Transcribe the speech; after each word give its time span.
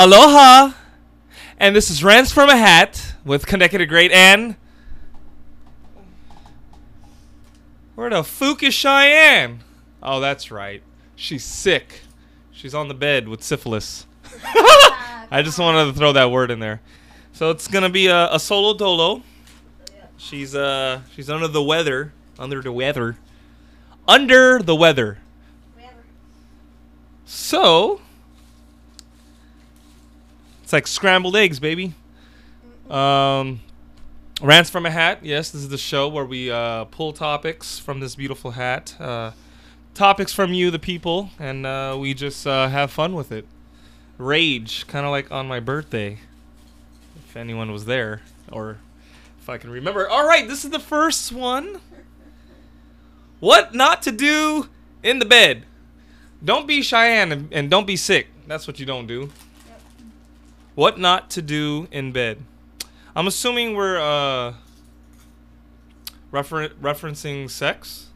Aloha! 0.00 0.74
And 1.58 1.74
this 1.74 1.90
is 1.90 2.04
Rants 2.04 2.30
from 2.30 2.48
a 2.48 2.56
Hat 2.56 3.14
with 3.24 3.46
Connected 3.46 3.84
Great 3.88 4.12
and. 4.12 4.54
Where 7.96 8.08
the 8.08 8.22
fuck 8.22 8.62
is 8.62 8.74
Cheyenne? 8.74 9.58
Oh, 10.00 10.20
that's 10.20 10.52
right. 10.52 10.84
She's 11.16 11.44
sick. 11.44 12.02
She's 12.52 12.74
on 12.74 12.86
the 12.86 12.94
bed 12.94 13.26
with 13.26 13.42
syphilis. 13.42 14.06
I 14.44 15.42
just 15.42 15.58
wanted 15.58 15.92
to 15.92 15.98
throw 15.98 16.12
that 16.12 16.30
word 16.30 16.52
in 16.52 16.60
there. 16.60 16.80
So 17.32 17.50
it's 17.50 17.66
gonna 17.66 17.90
be 17.90 18.06
a, 18.06 18.32
a 18.32 18.38
solo 18.38 18.74
dolo. 18.74 19.24
She's 20.16 20.54
uh 20.54 21.00
she's 21.12 21.28
under 21.28 21.48
the 21.48 21.62
weather. 21.62 22.12
Under 22.38 22.62
the 22.62 22.70
weather. 22.70 23.16
Under 24.06 24.60
the 24.60 24.76
weather. 24.76 25.18
So 27.24 28.00
it's 30.68 30.72
like 30.74 30.86
scrambled 30.86 31.34
eggs, 31.34 31.58
baby. 31.58 31.94
Um, 32.90 33.60
rants 34.42 34.68
from 34.68 34.84
a 34.84 34.90
hat. 34.90 35.20
Yes, 35.22 35.50
this 35.50 35.62
is 35.62 35.70
the 35.70 35.78
show 35.78 36.08
where 36.08 36.26
we 36.26 36.50
uh, 36.50 36.84
pull 36.84 37.14
topics 37.14 37.78
from 37.78 38.00
this 38.00 38.14
beautiful 38.14 38.50
hat. 38.50 38.94
Uh, 39.00 39.30
topics 39.94 40.34
from 40.34 40.52
you, 40.52 40.70
the 40.70 40.78
people, 40.78 41.30
and 41.38 41.64
uh, 41.64 41.96
we 41.98 42.12
just 42.12 42.46
uh, 42.46 42.68
have 42.68 42.90
fun 42.90 43.14
with 43.14 43.32
it. 43.32 43.46
Rage, 44.18 44.86
kind 44.86 45.06
of 45.06 45.10
like 45.10 45.32
on 45.32 45.48
my 45.48 45.58
birthday. 45.58 46.18
If 47.26 47.34
anyone 47.34 47.72
was 47.72 47.86
there, 47.86 48.20
or 48.52 48.76
if 49.40 49.48
I 49.48 49.56
can 49.56 49.70
remember. 49.70 50.06
All 50.06 50.28
right, 50.28 50.46
this 50.46 50.66
is 50.66 50.70
the 50.70 50.78
first 50.78 51.32
one. 51.32 51.80
What 53.40 53.74
not 53.74 54.02
to 54.02 54.12
do 54.12 54.68
in 55.02 55.18
the 55.18 55.24
bed. 55.24 55.64
Don't 56.44 56.66
be 56.66 56.82
Cheyenne 56.82 57.32
and, 57.32 57.52
and 57.54 57.70
don't 57.70 57.86
be 57.86 57.96
sick. 57.96 58.26
That's 58.46 58.66
what 58.66 58.78
you 58.78 58.84
don't 58.84 59.06
do. 59.06 59.30
What 60.78 60.96
not 60.96 61.28
to 61.30 61.42
do 61.42 61.88
in 61.90 62.12
bed. 62.12 62.38
I'm 63.16 63.26
assuming 63.26 63.74
we're 63.74 63.98
uh, 63.98 64.54
refer- 66.30 66.68
referencing 66.68 67.50
sex. 67.50 68.10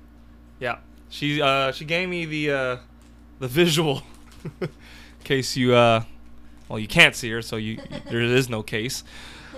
Yeah, 0.61 0.77
she 1.09 1.43
uh, 1.43 1.73
she 1.73 1.85
gave 1.85 2.09
me 2.09 2.25
the 2.25 2.53
uh, 2.53 2.77
the 3.41 3.49
visual. 3.49 4.05
in 4.61 4.69
case 5.25 5.57
you 5.57 5.75
uh, 5.75 6.05
well 6.69 6.79
you 6.79 6.87
can't 6.87 7.17
see 7.17 7.33
her, 7.33 7.43
so 7.43 7.57
you 7.57 7.81
there 8.09 8.21
is 8.21 8.49
no 8.49 8.63
case. 8.63 9.03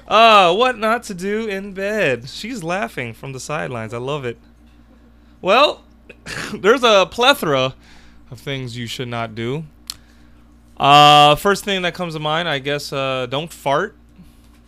Uh, 0.09 0.55
what 0.55 0.79
not 0.79 1.03
to 1.03 1.13
do 1.13 1.47
in 1.47 1.75
bed. 1.75 2.27
She's 2.31 2.65
laughing 2.65 3.13
from 3.13 3.35
the 3.35 3.41
sidelines. 3.41 3.93
I 3.93 3.99
love 3.99 4.25
it. 4.25 4.39
Well, 5.43 5.85
there's 6.55 6.83
a 6.83 7.05
plethora 7.11 7.75
of 8.31 8.41
things 8.41 8.79
you 8.79 8.87
should 8.87 9.09
not 9.09 9.35
do. 9.35 9.65
Uh, 10.77 11.37
first 11.37 11.65
thing 11.65 11.83
that 11.83 11.95
comes 11.95 12.15
to 12.15 12.21
mind, 12.21 12.49
I 12.49 12.59
guess, 12.59 12.93
uh, 12.93 13.27
don't 13.27 13.53
fart, 13.53 13.97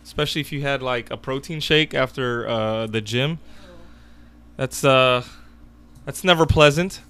especially 0.03 0.41
if 0.41 0.51
you 0.51 0.61
had 0.61 0.81
like 0.81 1.11
a 1.11 1.17
protein 1.17 1.59
shake 1.59 1.93
after 1.93 2.47
uh, 2.47 2.87
the 2.87 3.01
gym. 3.01 3.39
That's 4.55 4.83
uh, 4.83 5.23
that's 6.05 6.23
never 6.23 6.45
pleasant. 6.45 7.01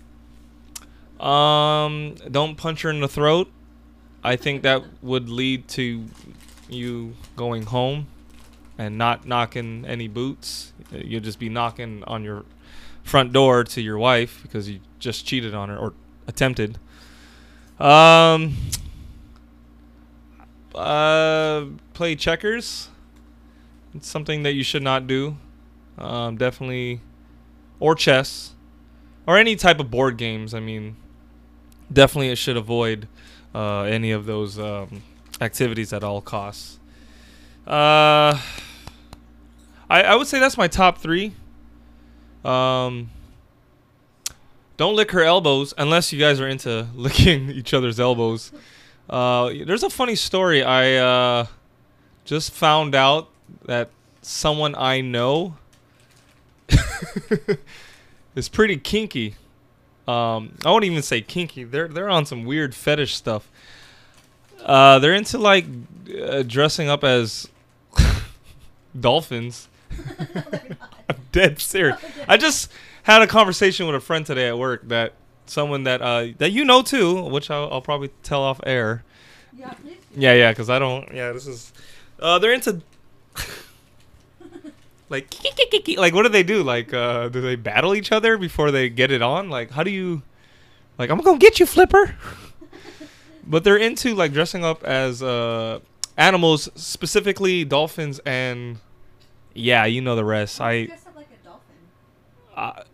Um, 1.20 2.16
don't 2.30 2.56
punch 2.56 2.82
her 2.82 2.90
in 2.90 3.00
the 3.00 3.08
throat. 3.08 3.52
I 4.24 4.36
think 4.36 4.64
that 4.64 4.84
would 5.02 5.30
lead 5.30 5.68
to 5.70 6.06
you 6.70 7.16
going 7.36 7.64
home 7.64 8.08
and 8.78 8.98
not 8.98 9.28
knocking 9.28 9.86
any 9.86 10.08
boots. 10.08 10.74
You'll 10.92 11.22
just 11.22 11.40
be 11.40 11.50
knocking 11.50 12.04
on 12.06 12.24
your 12.24 12.44
front 13.04 13.32
door 13.32 13.64
to 13.64 13.82
your 13.82 13.98
wife 13.98 14.42
because 14.44 14.70
you 14.70 14.80
just 15.00 15.26
cheated 15.26 15.54
on 15.54 15.70
her 15.70 15.78
or 15.78 15.94
attempted. 16.28 16.78
Um, 17.80 18.58
uh, 20.78 21.66
play 21.94 22.16
checkers. 22.16 22.90
It's 23.94 24.08
something 24.08 24.44
that 24.44 24.54
you 24.54 24.64
should 24.64 24.84
not 24.84 25.08
do. 25.08 25.38
Um, 25.98 26.38
definitely, 26.38 27.02
or 27.80 27.96
chess, 27.96 28.54
or 29.26 29.38
any 29.38 29.56
type 29.56 29.80
of 29.80 29.90
board 29.90 30.18
games. 30.18 30.54
I 30.54 30.60
mean, 30.60 30.96
definitely 31.92 32.30
it 32.30 32.38
should 32.38 32.58
avoid 32.58 33.08
uh, 33.56 33.82
any 33.82 34.12
of 34.12 34.26
those 34.26 34.60
um, 34.60 35.02
activities 35.42 35.94
at 35.94 36.04
all 36.04 36.22
costs. 36.22 36.80
Uh, 37.66 38.40
I 39.90 40.04
I 40.04 40.16
would 40.16 40.28
say 40.28 40.40
that's 40.40 40.58
my 40.58 40.68
top 40.68 41.00
three. 41.00 41.34
Um, 42.46 43.10
don't 44.78 44.96
lick 44.96 45.12
her 45.12 45.24
elbows 45.24 45.74
unless 45.78 46.14
you 46.14 46.20
guys 46.20 46.40
are 46.40 46.48
into 46.48 46.88
licking 46.96 47.50
each 47.50 47.74
other's 47.74 48.00
elbows. 48.00 48.52
Uh, 49.10 49.52
there's 49.66 49.84
a 49.84 49.90
funny 49.90 50.16
story. 50.16 50.64
I 50.64 50.96
uh, 50.96 51.46
just 52.26 52.52
found 52.52 52.94
out 52.96 53.30
that 53.66 53.90
someone 54.22 54.76
I 54.76 55.02
know 55.02 55.56
is 58.36 58.50
pretty 58.50 58.78
kinky. 58.78 59.36
Um, 60.08 60.54
I 60.66 60.72
won't 60.72 60.84
even 60.84 61.02
say 61.02 61.22
kinky. 61.22 61.64
They're 61.64 61.88
they're 61.88 62.10
on 62.10 62.26
some 62.26 62.46
weird 62.46 62.74
fetish 62.76 63.16
stuff. 63.16 63.50
Uh, 64.64 65.00
they're 65.00 65.14
into 65.14 65.38
like 65.38 65.66
uh, 66.22 66.44
dressing 66.44 66.90
up 66.90 67.04
as 67.04 67.48
dolphins. 69.00 69.70
I'm 71.10 71.18
dead 71.32 71.60
serious. 71.60 72.00
I 72.28 72.38
just 72.38 72.72
had 73.04 73.22
a 73.22 73.28
conversation 73.28 73.86
with 73.86 73.96
a 73.96 74.02
friend 74.02 74.26
today 74.26 74.48
at 74.50 74.58
work 74.58 74.88
that 74.90 75.14
someone 75.50 75.84
that 75.84 76.02
uh 76.02 76.28
that 76.38 76.52
you 76.52 76.64
know 76.66 76.82
too, 76.82 77.24
which 77.30 77.50
I'll, 77.50 77.70
I'll 77.72 77.82
probably 77.82 78.10
tell 78.24 78.42
off 78.42 78.60
air. 78.66 79.04
Yeah, 79.56 79.72
please. 79.74 79.98
Yeah, 80.16 80.34
yeah, 80.34 80.52
because 80.52 80.70
I 80.70 80.80
don't. 80.80 81.12
Yeah, 81.14 81.32
this 81.32 81.48
is. 81.48 81.74
Uh, 82.20 82.40
they're 82.40 82.54
into. 82.54 82.82
like, 85.10 85.34
like 85.98 86.14
what 86.14 86.24
do 86.24 86.30
they 86.30 86.44
do? 86.44 86.64
Like, 86.64 86.94
uh, 86.94 87.30
do 87.30 87.42
they 87.42 87.56
battle 87.56 87.96
each 87.96 88.12
other 88.12 88.38
before 88.38 88.72
they 88.72 88.90
get 88.90 89.12
it 89.12 89.22
on? 89.22 89.50
Like, 89.50 89.72
how 89.72 89.84
do 89.84 89.92
you? 89.92 90.22
Like, 90.98 91.10
I'm 91.10 91.22
gonna 91.22 91.38
get 91.38 91.60
you, 91.60 91.66
Flipper. 91.66 92.16
but 93.48 93.64
they're 93.64 93.78
into 93.78 94.16
like 94.16 94.34
dressing 94.34 94.64
up 94.66 94.84
as 94.84 95.22
uh 95.24 95.80
animals, 96.18 96.70
specifically 96.76 97.64
dolphins 97.66 98.20
and. 98.26 98.78
Yeah, 99.54 99.86
you 99.86 100.02
know 100.02 100.16
the 100.16 100.26
rest. 100.26 100.62
I. 100.62 100.86
dress 100.86 101.08
up 101.08 101.16
like 101.16 101.28
a 101.32 101.46
dolphin? 101.46 101.76
Uh, 102.56 102.62
Like 102.62 102.76
in 102.76 102.84
blue? 102.84 102.87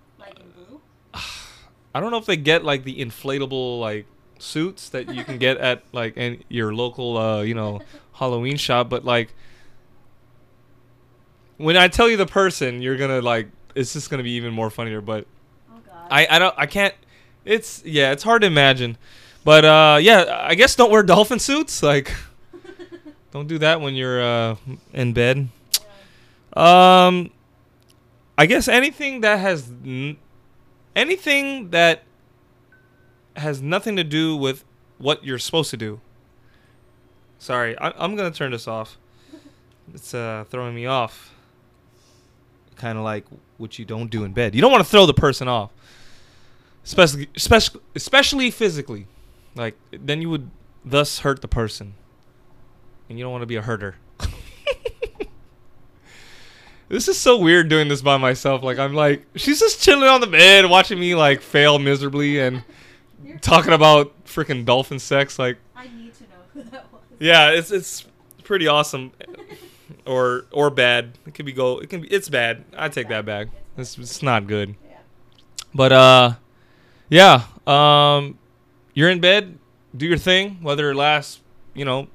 I 1.94 2.00
don't 2.00 2.12
know 2.12 2.18
if 2.18 2.26
they 2.26 2.38
get 2.38 2.64
like 2.64 2.84
the 2.84 3.00
inflatable 3.04 3.80
like 3.80 4.06
suits 4.40 4.90
that 4.90 5.14
you 5.14 5.24
can 5.24 5.38
get 5.38 5.58
at 5.58 5.84
like 5.94 6.18
in 6.18 6.44
your 6.50 6.74
local 6.74 7.18
uh 7.18 7.42
you 7.42 7.54
know 7.54 7.82
Halloween 8.14 8.58
shop, 8.58 8.90
but 8.90 9.06
like 9.06 9.34
when 11.58 11.78
I 11.78 11.88
tell 11.88 12.10
you 12.10 12.18
the 12.18 12.26
person, 12.26 12.82
you're 12.82 12.98
gonna 12.98 13.22
like 13.22 13.48
it's 13.76 13.94
just 13.94 14.10
gonna 14.10 14.24
be 14.24 14.32
even 14.32 14.54
more 14.54 14.70
funnier. 14.70 15.02
But 15.02 15.26
Oh 15.72 15.80
god. 15.86 16.08
I 16.10 16.28
I 16.30 16.40
don't 16.40 16.56
I 16.58 16.66
can't. 16.66 16.94
It's 17.46 17.84
yeah, 17.86 18.12
it's 18.12 18.24
hard 18.24 18.42
to 18.42 18.48
imagine. 18.48 18.98
But 19.44 19.66
uh 19.66 20.00
yeah, 20.02 20.46
I 20.48 20.56
guess 20.56 20.76
don't 20.76 20.92
wear 20.92 21.04
dolphin 21.04 21.40
suits. 21.40 21.84
Like 21.84 22.14
don't 23.32 23.48
do 23.48 23.58
that 23.60 23.82
when 23.82 23.96
you're 23.96 24.22
uh 24.22 24.56
in 24.94 25.14
bed. 25.14 25.50
Um, 26.56 27.32
I 28.38 28.46
guess 28.46 28.68
anything 28.68 29.22
that 29.22 29.40
has 29.40 29.68
n- 29.84 30.18
anything 30.96 31.70
that 31.72 32.04
has 33.36 33.62
nothing 33.62 33.96
to 33.96 34.04
do 34.04 34.36
with 34.36 34.64
what 34.98 35.24
you're 35.24 35.40
supposed 35.40 35.70
to 35.72 35.78
do. 35.78 36.00
Sorry, 37.40 37.78
I, 37.78 37.92
I'm 37.98 38.16
gonna 38.16 38.32
turn 38.32 38.52
this 38.52 38.68
off. 38.68 38.98
It's 39.94 40.14
uh 40.14 40.46
throwing 40.50 40.76
me 40.76 40.86
off. 40.86 41.34
Kind 42.76 42.98
of 42.98 43.04
like 43.04 43.26
what 43.58 43.78
you 43.78 43.86
don't 43.86 44.10
do 44.10 44.24
in 44.24 44.34
bed. 44.34 44.56
You 44.56 44.62
don't 44.62 44.72
want 44.72 44.84
to 44.84 44.90
throw 44.90 45.06
the 45.06 45.14
person 45.14 45.48
off, 45.48 45.72
especially 46.86 47.30
especially 47.36 47.82
especially 47.96 48.52
physically. 48.52 49.08
Like 49.56 49.76
then 49.92 50.22
you 50.22 50.30
would 50.30 50.50
thus 50.86 51.20
hurt 51.20 51.42
the 51.42 51.48
person, 51.48 51.96
and 53.10 53.18
you 53.18 53.26
don't 53.26 53.32
want 53.32 53.42
to 53.42 53.48
be 53.48 53.56
a 53.56 53.62
herder. 53.62 53.96
This 56.94 57.08
is 57.08 57.20
so 57.20 57.40
weird 57.40 57.70
doing 57.70 57.88
this 57.88 58.04
by 58.04 58.18
myself. 58.18 58.62
Like 58.62 58.78
I'm 58.78 58.94
like 58.94 59.26
she's 59.36 59.60
just 59.60 59.82
chilling 59.82 60.08
on 60.08 60.22
the 60.22 60.28
bed 60.28 60.70
watching 60.70 61.00
me 61.00 61.16
like 61.16 61.42
fail 61.42 61.80
miserably 61.80 62.40
and 62.40 62.64
talking 63.42 63.74
about 63.74 64.26
freaking 64.26 64.64
dolphin 64.64 65.00
sex. 65.00 65.40
Like 65.40 65.58
I 65.76 65.88
need 65.88 66.14
to 66.14 66.24
know 66.26 66.30
who 66.54 66.62
that 66.70 66.94
was. 66.94 67.02
yeah, 67.18 67.50
it's 67.50 67.72
it's 67.72 68.06
pretty 68.44 68.68
awesome, 68.68 69.12
or 70.06 70.46
or 70.52 70.70
bad. 70.70 71.18
It 71.26 71.34
could 71.34 71.48
be 71.48 71.52
go. 71.52 71.80
It 71.80 71.90
can 71.90 72.02
be. 72.02 72.08
It's 72.10 72.30
bad. 72.30 72.64
I 72.78 72.90
take 72.90 73.08
that 73.08 73.26
back. 73.26 73.48
It's 73.76 73.98
it's 73.98 74.22
not 74.22 74.46
good. 74.46 74.76
Yeah. 74.88 74.98
But 75.74 75.92
uh, 75.94 76.34
yeah. 77.10 77.46
Um, 77.66 78.38
you're 78.94 79.10
in 79.10 79.20
bed. 79.20 79.58
Do 79.98 80.06
your 80.06 80.20
thing. 80.20 80.60
Whether 80.62 80.92
it 80.92 80.96
lasts, 80.96 81.42
you 81.74 81.86
know, 81.86 82.08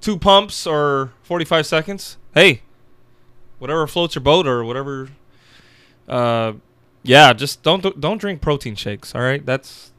two 0.00 0.16
pumps 0.16 0.66
or 0.66 1.12
45 1.24 1.66
seconds. 1.66 2.16
Hey, 2.32 2.62
whatever 3.58 3.86
floats 3.86 4.14
your 4.14 4.22
boat 4.22 4.46
or 4.46 4.64
whatever. 4.64 5.08
Uh, 6.08 6.54
yeah. 7.02 7.32
Just 7.32 7.62
don't 7.62 8.00
don't 8.00 8.18
drink 8.18 8.40
protein 8.40 8.74
shakes. 8.74 9.14
All 9.14 9.20
right. 9.20 9.44
That's 9.44 9.92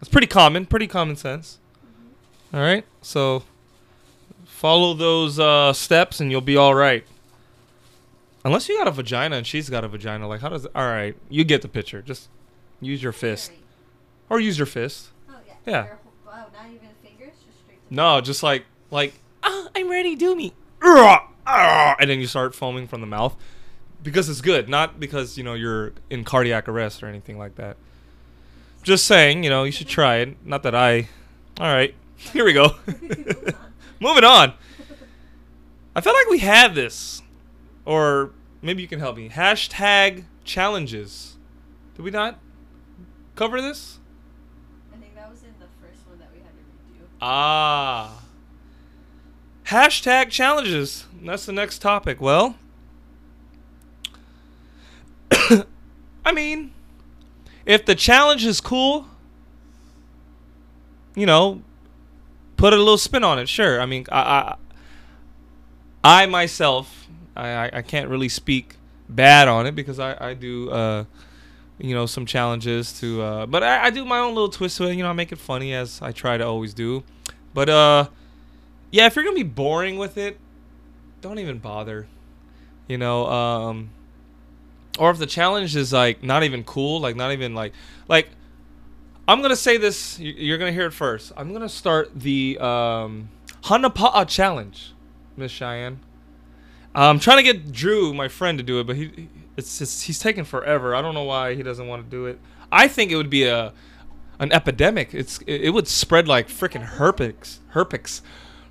that's 0.00 0.08
pretty 0.08 0.26
common. 0.26 0.66
Pretty 0.66 0.86
common 0.86 1.16
sense. 1.16 1.58
All 2.52 2.60
right. 2.60 2.84
So 3.00 3.44
Follow 4.62 4.94
those 4.94 5.40
uh, 5.40 5.72
steps 5.72 6.20
and 6.20 6.30
you'll 6.30 6.40
be 6.40 6.56
all 6.56 6.72
right. 6.72 7.04
Unless 8.44 8.68
you 8.68 8.78
got 8.78 8.86
a 8.86 8.92
vagina 8.92 9.34
and 9.34 9.44
she's 9.44 9.68
got 9.68 9.82
a 9.82 9.88
vagina, 9.88 10.28
like 10.28 10.40
how 10.40 10.50
does? 10.50 10.66
All 10.66 10.86
right, 10.86 11.16
you 11.28 11.42
get 11.42 11.62
the 11.62 11.68
picture. 11.68 12.00
Just 12.00 12.28
use 12.80 13.02
your 13.02 13.10
fist 13.10 13.50
or 14.30 14.38
use 14.38 14.58
your 14.58 14.66
fist. 14.66 15.08
Oh 15.28 15.34
yeah. 15.48 15.54
Yeah. 15.66 15.86
Wow, 16.24 16.46
not 16.54 16.66
even 16.66 16.90
fingers, 17.02 17.34
just 17.44 17.58
straight 17.64 17.80
No, 17.90 18.20
just 18.20 18.44
like 18.44 18.64
like 18.92 19.14
ah, 19.42 19.66
I'm 19.74 19.90
ready, 19.90 20.14
do 20.14 20.36
me. 20.36 20.52
Ah, 20.80 21.28
And 21.46 22.10
then 22.10 22.20
you 22.20 22.26
start 22.26 22.54
foaming 22.54 22.86
from 22.86 23.00
the 23.00 23.06
mouth 23.06 23.36
because 24.02 24.28
it's 24.28 24.40
good, 24.40 24.68
not 24.68 24.98
because 24.98 25.38
you 25.38 25.44
know 25.44 25.54
you're 25.54 25.92
in 26.10 26.24
cardiac 26.24 26.68
arrest 26.68 27.02
or 27.02 27.06
anything 27.06 27.38
like 27.38 27.54
that. 27.56 27.76
Just 28.82 29.06
saying, 29.06 29.44
you 29.44 29.50
know, 29.50 29.64
you 29.64 29.72
should 29.72 29.88
try 29.88 30.16
it. 30.16 30.36
Not 30.44 30.62
that 30.64 30.74
I. 30.74 31.08
All 31.60 31.72
right, 31.72 31.94
here 32.16 32.44
we 32.44 32.52
go. 32.52 32.76
Moving 34.00 34.24
on. 34.24 34.54
I 35.94 36.00
feel 36.00 36.14
like 36.14 36.28
we 36.28 36.38
had 36.38 36.74
this, 36.74 37.22
or 37.84 38.30
maybe 38.62 38.82
you 38.82 38.88
can 38.88 38.98
help 38.98 39.16
me. 39.16 39.28
Hashtag 39.28 40.24
challenges. 40.44 41.36
Did 41.94 42.02
we 42.02 42.10
not 42.10 42.38
cover 43.36 43.60
this? 43.60 43.98
I 44.92 44.96
think 44.96 45.14
that 45.14 45.30
was 45.30 45.42
in 45.42 45.52
the 45.60 45.66
first 45.80 46.06
one 46.08 46.18
that 46.18 46.30
we 46.32 46.38
had 46.38 46.48
to 46.48 47.04
redo. 47.04 47.06
Ah. 47.20 48.22
Hashtag 49.66 50.30
challenges. 50.30 51.06
That's 51.22 51.46
the 51.46 51.52
next 51.52 51.80
topic. 51.80 52.20
Well, 52.20 52.56
I 56.24 56.32
mean, 56.32 56.72
if 57.64 57.84
the 57.84 57.94
challenge 57.94 58.44
is 58.44 58.60
cool, 58.60 59.06
you 61.14 61.26
know, 61.26 61.62
put 62.56 62.72
a 62.72 62.76
little 62.76 62.98
spin 62.98 63.24
on 63.24 63.38
it. 63.38 63.48
Sure. 63.48 63.80
I 63.80 63.86
mean, 63.86 64.06
I, 64.10 64.20
I, 66.04 66.22
I 66.22 66.26
myself, 66.26 67.08
I, 67.36 67.70
I, 67.72 67.82
can't 67.82 68.08
really 68.08 68.28
speak 68.28 68.76
bad 69.08 69.48
on 69.48 69.66
it 69.66 69.74
because 69.74 69.98
I, 69.98 70.30
I 70.30 70.34
do, 70.34 70.70
uh, 70.70 71.04
you 71.78 71.94
know, 71.94 72.06
some 72.06 72.26
challenges 72.26 72.98
to, 73.00 73.22
uh, 73.22 73.46
but 73.46 73.62
I, 73.62 73.84
I 73.86 73.90
do 73.90 74.04
my 74.04 74.18
own 74.18 74.34
little 74.34 74.48
twist 74.48 74.76
to 74.78 74.84
it. 74.84 74.94
You 74.94 75.02
know, 75.02 75.10
I 75.10 75.12
make 75.12 75.32
it 75.32 75.38
funny 75.38 75.74
as 75.74 76.00
I 76.02 76.12
try 76.12 76.36
to 76.36 76.46
always 76.46 76.74
do. 76.74 77.04
But 77.54 77.68
uh, 77.68 78.08
yeah, 78.92 79.06
if 79.06 79.16
you're 79.16 79.24
gonna 79.24 79.34
be 79.34 79.42
boring 79.42 79.96
with 79.98 80.16
it, 80.16 80.38
don't 81.20 81.40
even 81.40 81.58
bother. 81.58 82.06
You 82.86 82.98
know, 82.98 83.26
um, 83.26 83.90
or 84.98 85.10
if 85.10 85.18
the 85.18 85.26
challenge 85.26 85.74
is 85.74 85.92
like 85.92 86.22
not 86.22 86.44
even 86.44 86.62
cool, 86.62 87.00
like 87.00 87.16
not 87.16 87.32
even 87.32 87.54
like 87.54 87.72
like 88.08 88.28
I'm 89.26 89.40
gonna 89.42 89.56
say 89.56 89.76
this. 89.76 90.18
you- 90.20 90.34
You're 90.36 90.58
gonna 90.58 90.72
hear 90.72 90.86
it 90.86 90.92
first. 90.92 91.32
I'm 91.36 91.52
gonna 91.52 91.68
start 91.68 92.10
the 92.14 92.58
um, 92.60 93.30
Hanapa'a 93.64 94.28
challenge, 94.28 94.92
Miss 95.36 95.50
Cheyenne. 95.52 96.00
I'm 96.94 97.18
trying 97.18 97.38
to 97.38 97.42
get 97.42 97.72
Drew, 97.72 98.12
my 98.12 98.28
friend, 98.28 98.58
to 98.58 98.64
do 98.64 98.78
it, 98.80 98.86
but 98.86 98.96
he 98.96 99.28
it's 99.56 99.78
just 99.78 100.04
he's 100.04 100.18
taking 100.18 100.44
forever. 100.44 100.94
I 100.94 101.00
don't 101.02 101.14
know 101.14 101.24
why 101.24 101.54
he 101.54 101.62
doesn't 101.62 101.86
want 101.86 102.04
to 102.04 102.10
do 102.10 102.26
it. 102.26 102.38
I 102.70 102.88
think 102.88 103.10
it 103.10 103.16
would 103.16 103.30
be 103.30 103.44
a 103.44 103.72
an 104.38 104.52
epidemic. 104.52 105.14
It's 105.14 105.38
it, 105.46 105.62
it 105.62 105.70
would 105.70 105.88
spread 105.88 106.28
like 106.28 106.48
freaking 106.48 106.82
herpes, 106.82 107.60
herpes, 107.68 108.20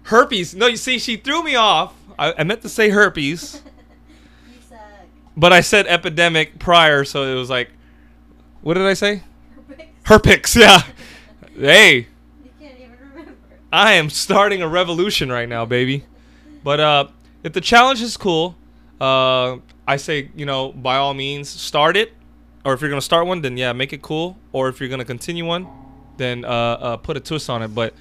herpes. 0.04 0.56
No, 0.56 0.68
you 0.68 0.78
see, 0.78 1.00
she 1.00 1.18
threw 1.18 1.44
me 1.44 1.56
off. 1.56 1.94
I, 2.18 2.34
I 2.40 2.44
meant 2.44 2.62
to 2.62 2.70
say 2.70 2.90
herpes, 2.90 3.62
You 4.54 4.62
suck. 4.68 4.78
but 5.36 5.54
I 5.54 5.62
said 5.62 5.88
epidemic 5.88 6.60
prior, 6.60 7.04
so 7.06 7.24
it 7.24 7.36
was 7.36 7.50
like, 7.50 7.70
what 8.62 8.76
did 8.76 8.84
I 8.86 8.94
say? 8.94 9.24
Perfect. 10.04 10.08
Herpes. 10.08 10.56
Yeah. 10.62 10.82
hey, 11.58 11.96
You 12.44 12.50
can't 12.60 12.80
even 12.80 12.92
remember. 13.10 13.34
I 13.74 13.94
am 13.94 14.10
starting 14.10 14.62
a 14.62 14.68
revolution 14.68 15.32
right 15.32 15.48
now, 15.50 15.66
baby. 15.66 16.06
But 16.64 16.80
uh, 16.80 17.08
if 17.44 17.54
the 17.54 17.62
challenge 17.62 18.02
is 18.02 18.18
cool, 18.18 18.56
uh, 19.00 19.58
I 19.88 19.98
say 19.98 20.30
you 20.36 20.46
know 20.46 20.72
by 20.72 20.98
all 20.98 21.14
means 21.14 21.50
start 21.50 21.98
it. 21.98 22.14
Or 22.64 22.74
if 22.74 22.82
you're 22.82 22.90
gonna 22.92 23.02
start 23.02 23.26
one, 23.26 23.42
then 23.42 23.58
yeah, 23.58 23.74
make 23.74 23.94
it 23.94 24.02
cool. 24.04 24.38
Or 24.52 24.70
if 24.70 24.80
you're 24.80 24.90
gonna 24.90 25.06
continue 25.06 25.46
one, 25.46 25.68
then 26.18 26.46
uh, 26.46 26.48
uh, 26.48 26.98
put 26.98 27.18
a 27.18 27.20
twist 27.20 27.50
on 27.50 27.64
it. 27.64 27.70
But 27.70 27.96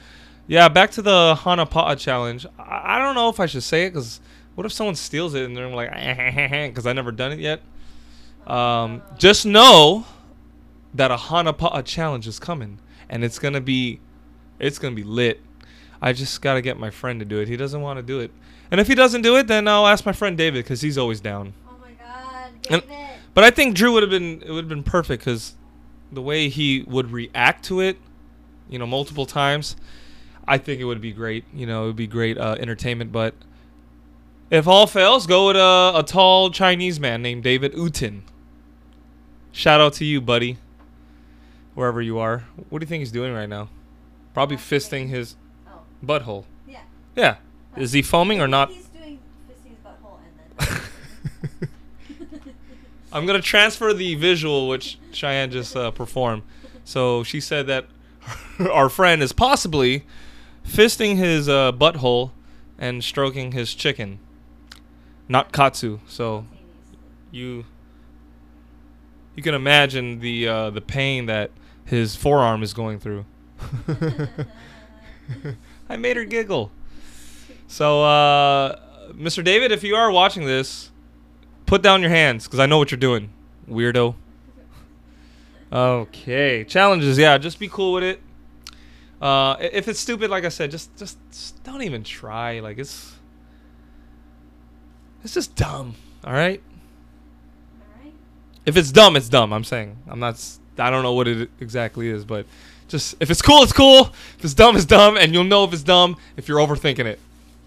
yeah, 0.51 0.69
back 0.69 0.91
to 0.93 1.03
the 1.03 1.37
Hanapa'a 1.39 1.97
challenge. 1.97 2.45
I, 2.59 2.97
I 2.97 2.99
don't 2.99 3.15
know 3.15 3.29
if 3.29 3.39
I 3.39 3.47
should 3.47 3.63
say 3.63 3.85
it 3.87 3.91
because 3.91 4.21
what 4.57 4.67
if 4.67 4.73
someone 4.73 4.97
steals 4.97 5.35
it 5.35 5.45
and 5.45 5.57
they're 5.57 5.69
like, 5.69 5.91
because 6.75 6.87
I 6.89 6.93
never 6.93 7.13
done 7.13 7.31
it 7.31 7.39
yet. 7.39 7.61
Um, 8.49 9.01
just 9.17 9.47
know 9.47 10.07
that 10.95 11.13
a 11.13 11.17
Hanapa'a 11.17 11.85
challenge 11.85 12.27
is 12.27 12.41
coming, 12.41 12.81
and 13.09 13.23
it's 13.23 13.39
gonna 13.39 13.61
be, 13.61 14.01
it's 14.59 14.79
gonna 14.81 14.97
be 14.97 15.05
lit. 15.05 15.41
I 16.03 16.13
just 16.13 16.43
gotta 16.43 16.61
get 16.63 16.77
my 16.79 16.91
friend 16.91 17.21
to 17.21 17.25
do 17.25 17.39
it. 17.39 17.47
He 17.47 17.57
doesn't 17.57 17.81
want 17.81 17.99
to 17.99 18.03
do 18.03 18.19
it, 18.19 18.33
and 18.73 18.81
if 18.81 18.89
he 18.89 18.97
doesn't 18.97 19.23
do 19.23 19.37
it, 19.37 19.47
then 19.47 19.69
I'll 19.69 19.87
ask 19.87 20.05
my 20.05 20.13
friend 20.13 20.37
David 20.37 20.65
because 20.65 20.81
he's 20.81 20.99
always 20.99 21.21
down. 21.21 21.55
Oh 21.69 21.77
my 21.81 21.93
god, 21.93 22.51
And- 22.69 22.83
David. 22.83 22.97
But 23.33 23.45
I 23.45 23.51
think 23.53 23.77
Drew 23.77 23.93
would 23.93 24.03
have 24.03 24.11
been 24.11 24.43
it 24.43 24.51
would 24.51 24.65
have 24.65 24.69
been 24.69 24.83
perfect 24.83 25.25
because 25.25 25.55
the 26.11 26.21
way 26.21 26.49
he 26.49 26.83
would 26.89 27.13
react 27.13 27.65
to 27.67 27.79
it, 27.81 27.97
you 28.69 28.77
know, 28.81 28.87
multiple 28.89 29.25
times, 29.25 29.77
I 30.47 30.59
think 30.59 30.81
it 30.81 30.85
would 30.85 31.01
be 31.01 31.13
great. 31.13 31.45
You 31.55 31.67
know, 31.67 31.85
it 31.85 31.87
would 31.89 31.97
be 31.97 32.07
great 32.07 32.39
uh, 32.39 32.57
entertainment. 32.59 33.13
But 33.13 33.35
if 34.51 34.67
all 34.67 34.87
fails, 34.87 35.27
go 35.27 35.49
with 35.49 35.57
a, 35.57 35.93
a 35.95 36.03
tall 36.03 36.51
Chinese 36.51 36.99
man 36.99 37.23
named 37.23 37.43
David 37.43 37.73
Utin. 37.75 38.23
Shout 39.53 39.81
out 39.81 39.95
to 39.95 40.05
you, 40.05 40.21
buddy. 40.21 40.59
Wherever 41.75 42.03
you 42.03 42.19
are, 42.19 42.45
what 42.69 42.81
do 42.81 42.85
you 42.85 42.89
think 42.89 43.01
he's 43.01 43.13
doing 43.13 43.33
right 43.33 43.49
now? 43.49 43.69
Probably 44.35 44.57
fisting 44.57 45.09
his 45.09 45.37
oh, 45.69 45.81
butthole. 46.05 46.45
yeah. 46.67 46.81
Yeah, 47.17 47.37
is 47.77 47.93
he 47.93 48.03
foaming 48.03 48.41
or 48.41 48.49
not? 48.49 48.71
He's 48.71 48.87
doing 48.87 49.19
fisting 49.49 49.71
his 49.71 49.79
butthole 49.79 50.19
and 50.59 50.81
then. 51.61 51.69
I'm 53.13 53.25
gonna 53.25 53.41
transfer 53.41 53.95
the 53.95 54.17
visual 54.17 54.69
which 54.69 54.99
Cheyenne 55.13 55.51
just 55.53 55.77
uh, 55.77 55.91
performed. 55.93 56.43
So 56.85 57.23
she 57.23 57.41
said 57.41 57.67
that 57.69 57.87
our 58.71 58.89
friend 58.89 59.23
is 59.23 59.33
possibly 59.33 60.05
fisting 60.71 61.17
his 61.17 61.49
uh, 61.49 61.73
butthole 61.73 62.31
and 62.79 63.03
stroking 63.03 63.53
his 63.53 63.75
chicken, 63.75 64.19
not 65.29 65.53
katsu. 65.53 65.99
So 66.07 66.47
you 67.31 67.65
you 69.37 69.43
can 69.43 69.55
imagine 69.55 70.21
the 70.21 70.49
uh, 70.49 70.71
the 70.71 70.81
pain 70.81 71.27
that 71.27 71.51
his 71.85 72.17
forearm 72.17 72.63
is 72.63 72.73
going 72.73 73.01
through. 73.01 73.25
I 75.89 75.97
made 75.97 76.17
her 76.17 76.25
giggle. 76.25 76.71
So, 77.67 78.03
uh, 78.03 78.81
Mr. 79.13 79.45
David, 79.45 79.71
if 79.71 79.85
you 79.85 79.95
are 79.95 80.11
watching 80.11 80.45
this, 80.45 80.91
put 81.67 81.83
down 81.83 82.01
your 82.01 82.11
hands 82.11 82.45
because 82.45 82.59
I 82.59 82.67
know 82.67 82.79
what 82.79 82.91
you're 82.91 82.99
doing, 82.99 83.31
weirdo. 83.69 84.15
Okay, 85.73 86.65
challenges. 86.65 87.17
Yeah, 87.17 87.39
just 87.39 87.61
be 87.61 87.69
cool 87.69 87.93
with 87.93 88.03
it. 88.03 88.21
Uh, 89.21 89.57
if 89.61 89.87
it's 89.87 90.01
stupid, 90.01 90.31
like 90.31 90.45
I 90.45 90.49
said, 90.49 90.71
just, 90.71 90.97
just 90.97 91.19
just 91.31 91.63
don't 91.63 91.83
even 91.83 92.03
try. 92.03 92.61
Like 92.61 92.79
it's 92.79 93.15
it's 95.23 95.35
just 95.35 95.55
dumb. 95.57 95.95
All 96.25 96.33
right. 96.33 96.63
Alright. 97.99 98.15
If 98.65 98.77
it's 98.77 98.91
dumb, 98.91 99.17
it's 99.17 99.29
dumb. 99.29 99.53
I'm 99.53 99.65
saying. 99.65 99.97
I'm 100.09 100.21
not. 100.21 100.43
I 100.79 100.91
don't 100.91 101.03
know 101.03 101.13
what 101.13 101.29
it 101.29 101.51
exactly 101.61 102.09
is, 102.09 102.25
but 102.25 102.47
just 102.89 103.15
if 103.21 103.31
it's 103.31 103.43
cool, 103.43 103.63
it's 103.63 103.73
cool. 103.73 104.13
If 104.39 104.45
it's 104.45 104.55
dumb, 104.55 104.77
it's 104.77 104.87
dumb, 104.87 105.19
and 105.19 105.35
you'll 105.35 105.45
know 105.45 105.65
if 105.65 105.73
it's 105.73 105.83
dumb 105.83 106.17
if 106.37 106.49
you're 106.49 106.59
overthinking 106.59 107.05
it. 107.05 107.19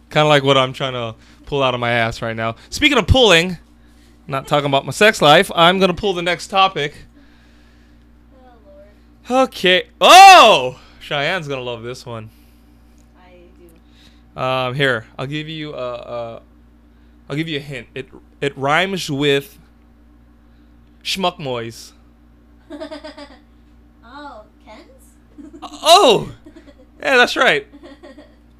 Kind 0.10 0.25
of 0.25 0.29
like 0.29 0.43
what 0.43 0.57
I'm 0.57 0.74
trying 0.74 0.93
to 0.93 1.15
pull 1.45 1.62
out 1.62 1.74
of 1.74 1.79
my 1.79 1.91
ass 1.91 2.22
right 2.22 2.36
now. 2.36 2.55
Speaking 2.69 2.98
of 2.98 3.05
pulling, 3.05 3.57
not 4.27 4.48
talking 4.48 4.65
about 4.65 4.86
my 4.86 4.91
sex 4.91 5.22
life. 5.22 5.51
I'm 5.55 5.79
gonna 5.79 5.93
pull 5.93 6.13
the 6.13 6.24
next 6.24 6.48
topic. 6.48 6.95
Oh 8.43 8.55
lord. 8.65 9.50
Okay. 9.50 9.89
Oh, 10.01 10.79
Cheyenne's 11.03 11.50
gonna 11.50 11.62
love 11.62 11.83
this 11.83 12.05
one. 12.05 12.29
I 13.17 13.33
do. 14.36 14.41
Um, 14.41 14.74
here, 14.74 15.05
I'll 15.19 15.27
give 15.27 15.50
you 15.50 15.74
a, 15.74 15.93
a, 15.93 16.41
I'll 17.29 17.36
give 17.36 17.50
you 17.50 17.57
a 17.57 17.62
hint. 17.62 17.88
It 17.93 18.07
it 18.39 18.57
rhymes 18.57 19.12
with 19.12 19.60
schmuck 21.03 21.39
noise. 21.39 21.91
oh, 24.03 24.45
Ken's? 24.65 24.88
Oh, 25.62 26.33
yeah, 27.01 27.17
that's 27.17 27.36
right. 27.36 27.67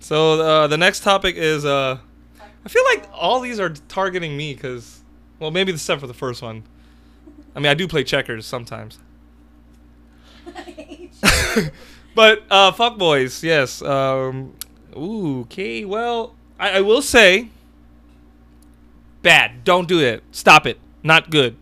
So 0.02 0.42
uh, 0.42 0.68
the 0.68 0.78
next 0.78 1.02
topic 1.04 1.38
is 1.38 1.64
uh, 1.64 1.98
I 2.66 2.70
feel 2.70 2.84
like 2.84 3.08
all 3.14 3.40
these 3.40 3.58
are 3.58 3.70
targeting 3.70 4.36
me 4.36 4.54
because, 4.54 5.02
well, 5.40 5.50
maybe 5.50 5.72
except 5.72 6.02
for 6.02 6.08
the 6.08 6.14
first 6.14 6.42
one. 6.42 6.64
I 7.56 7.60
mean, 7.60 7.70
I 7.70 7.74
do 7.74 7.88
play 7.88 8.04
checkers 8.04 8.46
sometimes. 8.46 9.00
But 12.16 12.44
uh, 12.50 12.72
fuck 12.72 12.98
boys, 12.98 13.44
yes. 13.44 13.82
Um, 13.82 14.54
okay. 14.96 15.86
Well, 15.86 16.36
I, 16.60 16.78
I 16.78 16.82
will 16.82 17.02
say, 17.02 17.50
bad. 19.22 19.64
Don't 19.64 19.88
do 19.88 20.00
it. 20.00 20.24
Stop 20.32 20.68
it. 20.68 20.80
Not 21.02 21.30
good. 21.30 21.56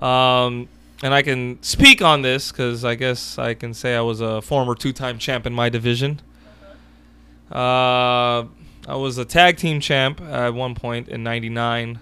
Um, 0.00 0.68
and 1.02 1.12
I 1.12 1.22
can 1.22 1.62
speak 1.62 2.00
on 2.00 2.22
this 2.22 2.50
because 2.50 2.84
I 2.84 2.94
guess 2.94 3.38
I 3.38 3.54
can 3.54 3.74
say 3.74 3.94
I 3.94 4.00
was 4.00 4.20
a 4.20 4.40
former 4.40 4.74
two-time 4.74 5.18
champ 5.18 5.46
in 5.46 5.52
my 5.52 5.68
division. 5.68 6.20
Uh, 7.50 8.44
I 8.88 8.94
was 8.96 9.18
a 9.18 9.24
tag 9.24 9.56
team 9.56 9.80
champ 9.80 10.20
at 10.20 10.54
one 10.54 10.74
point 10.74 11.08
in 11.08 11.22
'99, 11.22 12.00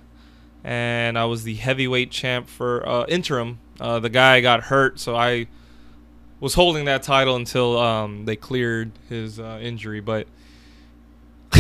and 0.63 1.19
I 1.19 1.25
was 1.25 1.45
the 1.45 1.55
heavyweight 1.55 2.11
champ 2.11 2.49
for 2.49 2.87
uh, 2.89 3.05
interim. 3.09 3.59
Uh, 3.81 3.99
the 3.99 4.09
guy 4.09 4.41
got 4.41 4.65
hurt, 4.65 5.01
so 5.01 5.17
I 5.17 5.47
was 6.45 6.53
holding 6.53 6.85
that 6.85 7.03
title 7.03 7.37
until 7.37 7.79
um, 7.79 8.27
they 8.27 8.37
cleared 8.37 8.93
his 9.09 9.41
uh, 9.41 9.59
injury. 9.63 10.01
But 10.01 10.27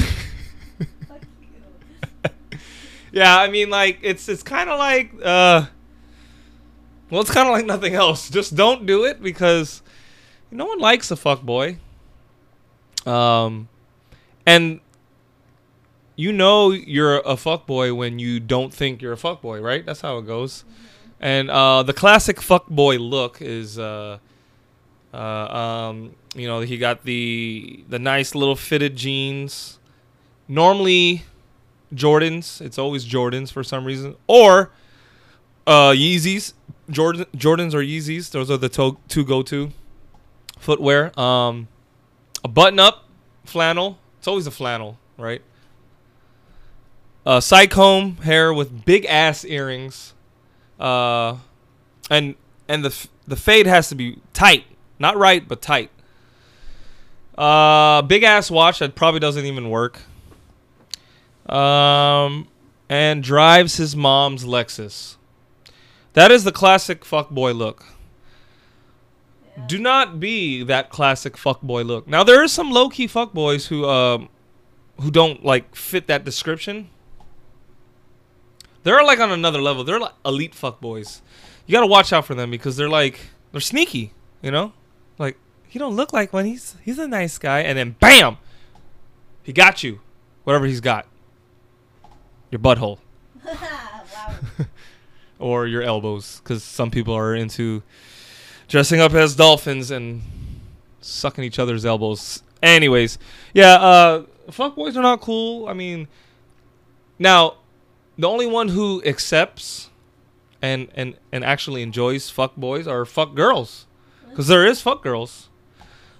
yeah, 3.10 3.38
I 3.38 3.48
mean, 3.48 3.70
like 3.70 4.00
it's 4.02 4.28
it's 4.28 4.42
kind 4.42 4.68
of 4.68 4.78
like 4.78 5.10
uh, 5.22 5.64
well, 7.08 7.22
it's 7.22 7.30
kind 7.30 7.48
of 7.48 7.54
like 7.54 7.64
nothing 7.64 7.94
else. 7.94 8.28
Just 8.28 8.54
don't 8.56 8.84
do 8.84 9.04
it 9.04 9.22
because 9.22 9.80
no 10.50 10.66
one 10.66 10.78
likes 10.78 11.10
a 11.10 11.16
fuck 11.16 11.40
boy. 11.40 11.78
Um, 13.06 13.70
and 14.44 14.80
you 16.14 16.30
know 16.30 16.72
you're 16.72 17.20
a 17.20 17.38
fuck 17.38 17.66
boy 17.66 17.94
when 17.94 18.18
you 18.18 18.38
don't 18.38 18.74
think 18.74 19.00
you're 19.00 19.14
a 19.14 19.16
fuck 19.16 19.40
boy, 19.40 19.62
right? 19.62 19.86
That's 19.86 20.02
how 20.02 20.18
it 20.18 20.26
goes. 20.26 20.66
And 21.20 21.50
uh, 21.50 21.84
the 21.84 21.94
classic 21.94 22.38
fuck 22.42 22.68
boy 22.68 22.98
look 22.98 23.40
is, 23.40 23.78
uh, 23.78 24.18
uh, 25.14 25.56
um, 25.90 26.14
you 26.34 26.46
know, 26.46 26.60
he 26.60 26.76
got 26.78 27.04
the 27.04 27.84
the 27.88 27.98
nice 27.98 28.34
little 28.34 28.56
fitted 28.56 28.96
jeans. 28.96 29.78
Normally, 30.48 31.22
Jordans. 31.94 32.60
It's 32.60 32.78
always 32.78 33.06
Jordans 33.06 33.52
for 33.52 33.62
some 33.62 33.84
reason, 33.84 34.16
or 34.26 34.70
uh, 35.66 35.90
Yeezys. 35.90 36.54
Jordan 36.90 37.24
Jordans 37.36 37.72
or 37.72 37.78
Yeezys. 37.82 38.30
Those 38.30 38.50
are 38.50 38.58
the 38.58 38.68
to- 38.70 38.98
two 39.08 39.24
go-to 39.24 39.70
footwear. 40.58 41.18
Um, 41.18 41.68
a 42.42 42.48
button-up 42.48 43.04
flannel. 43.44 43.98
It's 44.18 44.28
always 44.28 44.46
a 44.46 44.50
flannel, 44.50 44.98
right? 45.16 45.40
Uh, 47.24 47.40
side 47.40 47.70
comb 47.70 48.18
hair 48.18 48.52
with 48.52 48.84
big 48.84 49.06
ass 49.06 49.44
earrings. 49.46 50.12
Uh, 50.78 51.38
and 52.10 52.34
and 52.68 52.84
the 52.84 52.90
f- 52.90 53.08
the 53.26 53.36
fade 53.36 53.66
has 53.66 53.88
to 53.88 53.94
be 53.94 54.18
tight, 54.34 54.64
not 54.98 55.16
right, 55.16 55.46
but 55.46 55.60
tight. 55.60 55.90
Uh, 57.36 58.02
big 58.02 58.22
ass 58.22 58.50
watch 58.50 58.78
that 58.78 58.94
probably 58.94 59.20
doesn't 59.20 59.44
even 59.44 59.70
work. 59.70 60.00
Um, 61.48 62.48
and 62.88 63.22
drives 63.22 63.76
his 63.76 63.96
mom's 63.96 64.44
Lexus. 64.44 65.16
That 66.14 66.30
is 66.30 66.44
the 66.44 66.52
classic 66.52 67.02
fuckboy 67.02 67.56
look. 67.56 67.84
Yeah. 69.56 69.66
Do 69.66 69.78
not 69.78 70.20
be 70.20 70.62
that 70.62 70.90
classic 70.90 71.34
fuckboy 71.34 71.84
look. 71.84 72.06
Now 72.06 72.22
there 72.24 72.42
are 72.42 72.48
some 72.48 72.70
low 72.70 72.88
key 72.88 73.08
fuckboys 73.08 73.66
who 73.66 73.84
um 73.84 74.28
who 75.00 75.10
don't 75.10 75.44
like 75.44 75.74
fit 75.74 76.06
that 76.06 76.24
description. 76.24 76.88
They're 78.84 79.02
like 79.02 79.18
on 79.18 79.30
another 79.30 79.60
level. 79.60 79.82
They're 79.82 79.98
like 79.98 80.14
elite 80.24 80.52
fuckboys. 80.52 81.20
You 81.66 81.72
gotta 81.72 81.86
watch 81.86 82.12
out 82.12 82.26
for 82.26 82.34
them 82.34 82.50
because 82.50 82.76
they're 82.76 82.88
like 82.88 83.18
they're 83.50 83.60
sneaky. 83.60 84.12
You 84.40 84.50
know, 84.50 84.72
like 85.18 85.36
he 85.68 85.78
don't 85.78 85.96
look 85.96 86.12
like 86.12 86.32
one. 86.32 86.44
He's 86.44 86.76
he's 86.82 86.98
a 86.98 87.08
nice 87.08 87.38
guy, 87.38 87.60
and 87.60 87.78
then 87.78 87.96
bam, 88.00 88.38
he 89.42 89.52
got 89.52 89.82
you. 89.82 90.00
Whatever 90.44 90.66
he's 90.66 90.80
got, 90.80 91.06
your 92.50 92.58
butthole 92.58 92.98
or 95.38 95.66
your 95.66 95.82
elbows, 95.82 96.40
because 96.40 96.62
some 96.62 96.90
people 96.90 97.14
are 97.14 97.34
into 97.34 97.82
dressing 98.68 99.00
up 99.00 99.12
as 99.14 99.34
dolphins 99.36 99.90
and 99.90 100.22
sucking 101.00 101.44
each 101.44 101.58
other's 101.58 101.84
elbows. 101.84 102.42
Anyways, 102.62 103.18
yeah, 103.52 103.74
uh, 103.74 104.24
fuck 104.50 104.74
boys 104.74 104.96
are 104.96 105.02
not 105.02 105.20
cool. 105.20 105.66
I 105.68 105.72
mean, 105.72 106.08
now 107.18 107.56
the 108.18 108.28
only 108.28 108.46
one 108.46 108.68
who 108.68 109.02
accepts 109.04 109.90
and 110.62 110.88
and 110.94 111.16
and 111.32 111.44
actually 111.44 111.82
enjoys 111.82 112.30
fuck 112.30 112.56
boys 112.56 112.86
are 112.86 113.04
fuck 113.04 113.34
girls, 113.34 113.86
because 114.34 114.48
there 114.48 114.66
is 114.66 114.80
fuck 114.80 115.00
girls. 115.00 115.48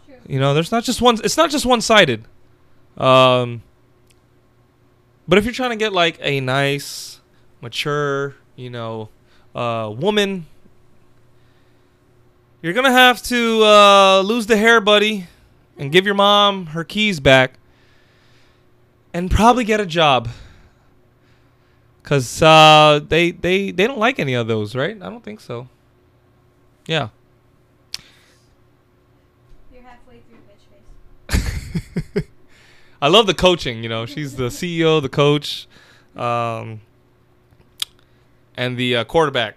True. 0.07 0.15
You 0.29 0.39
know, 0.39 0.55
there's 0.55 0.71
not 0.71 0.85
just 0.85 1.03
one. 1.03 1.19
It's 1.25 1.37
not 1.37 1.51
just 1.51 1.67
one 1.67 1.81
sided. 1.81 2.25
Um, 2.97 3.65
but 5.27 5.37
if 5.37 5.45
you're 5.45 5.53
trying 5.53 5.71
to 5.71 5.77
get 5.77 5.93
like 5.93 6.17
a 6.21 6.41
nice, 6.41 7.21
mature, 7.61 8.37
you 8.55 8.71
know, 8.71 9.09
uh, 9.53 9.93
woman, 9.97 10.47
you're 12.63 12.73
gonna 12.73 12.93
have 12.93 13.21
to 13.25 13.65
uh, 13.65 14.21
lose 14.21 14.47
the 14.47 14.57
hair, 14.57 14.81
buddy, 14.81 15.27
and 15.77 15.91
give 15.91 16.07
your 16.07 16.15
mom 16.15 16.67
her 16.67 16.85
keys 16.85 17.19
back, 17.19 17.55
and 19.13 19.29
probably 19.29 19.65
get 19.65 19.81
a 19.81 19.87
job. 19.87 20.29
Cause 22.05 22.43
uh, 22.43 23.01
they 23.09 23.33
they 23.33 23.73
they 23.73 23.89
don't 23.89 23.99
like 23.99 24.21
any 24.21 24.35
of 24.35 24.47
those, 24.47 24.77
right? 24.77 24.95
I 24.95 25.11
don't 25.11 25.25
think 25.25 25.41
so. 25.41 25.69
Yeah. 26.87 27.09
You're 29.73 29.83
halfway 29.83 30.21
through 30.21 30.39
bitch 30.47 32.13
face. 32.15 32.25
I 33.05 33.09
love 33.09 33.27
the 33.27 33.35
coaching. 33.35 33.83
You 33.83 33.91
know, 33.91 34.07
she's 34.07 34.37
the 34.37 34.45
CEO, 34.45 35.03
the 35.03 35.11
coach, 35.11 35.69
um, 36.17 36.81
and 38.57 38.79
the 38.79 38.97
uh, 38.97 39.05
quarterback. 39.05 39.57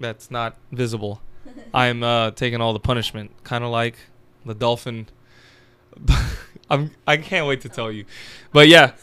That's 0.00 0.32
not 0.32 0.56
visible. 0.72 1.22
I'm 1.72 2.02
uh, 2.02 2.32
taking 2.32 2.60
all 2.60 2.72
the 2.72 2.80
punishment, 2.80 3.30
kind 3.44 3.62
of 3.62 3.70
like 3.70 3.98
the 4.44 4.52
dolphin. 4.52 5.06
I'm. 6.70 6.90
I 7.06 7.18
can't 7.18 7.46
wait 7.46 7.60
to 7.60 7.68
tell 7.68 7.92
you, 7.92 8.04
but 8.52 8.66
yeah, 8.66 8.94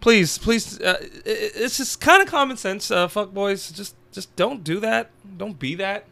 please, 0.00 0.38
please. 0.38 0.80
Uh, 0.80 0.96
it's 1.26 1.76
just 1.76 2.00
kind 2.00 2.22
of 2.22 2.28
common 2.28 2.56
sense. 2.56 2.90
Uh, 2.90 3.06
fuck 3.06 3.34
boys, 3.34 3.70
just 3.70 3.94
just 4.12 4.34
don't 4.34 4.64
do 4.64 4.80
that. 4.80 5.10
Don't 5.36 5.58
be 5.58 5.74
that. 5.74 6.06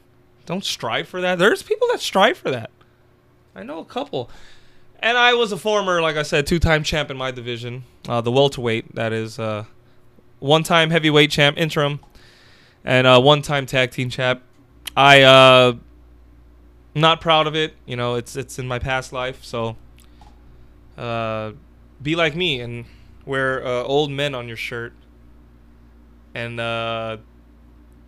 Don't 0.44 0.62
strive 0.62 1.09
for 1.09 1.23
that. 1.23 1.38
There's 1.38 1.62
people 1.62 1.88
that 1.90 2.00
strive 2.00 2.37
for 2.37 2.50
that. 2.50 2.68
I 3.54 3.62
know 3.62 3.78
a 3.78 3.85
couple. 3.87 4.28
And 5.02 5.16
I 5.16 5.33
was 5.33 5.50
a 5.50 5.57
former, 5.57 6.02
like 6.02 6.16
I 6.16 6.23
said, 6.23 6.47
two-time 6.47 6.85
champ 6.85 7.11
in 7.11 7.16
my 7.16 7.30
division, 7.30 7.85
uh, 8.07 8.21
the 8.21 8.30
welterweight. 8.30 8.95
That 8.95 9.14
is, 9.14 9.38
uh, 9.38 9.64
one-time 10.40 10.90
heavyweight 10.90 11.30
champ, 11.30 11.57
interim, 11.57 12.00
and 12.85 13.07
uh, 13.07 13.19
one-time 13.19 13.64
tag 13.64 13.92
team 13.92 14.11
champ. 14.11 14.42
I 14.95 15.23
uh, 15.23 15.76
not 16.95 17.23
proud 17.23 17.47
of 17.47 17.57
it. 17.57 17.75
You 17.87 17.97
know, 17.97 18.16
it's 18.16 18.37
it's 18.37 18.59
in 18.59 18.69
my 18.69 18.78
past 18.78 19.12
life. 19.12 19.42
So, 19.42 19.76
uh, 20.99 21.52
be 22.02 22.14
like 22.14 22.37
me 22.37 22.61
and 22.61 22.85
wear 23.25 23.64
uh, 23.64 23.83
old 23.83 24.11
men 24.11 24.35
on 24.35 24.49
your 24.49 24.57
shirt, 24.57 24.92
and 26.35 26.61
uh, 26.61 27.19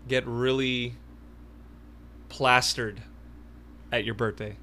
get 0.08 0.26
really 0.26 0.94
plastered 2.28 3.02
at 3.90 4.04
your 4.04 4.14
birthday 4.14 4.56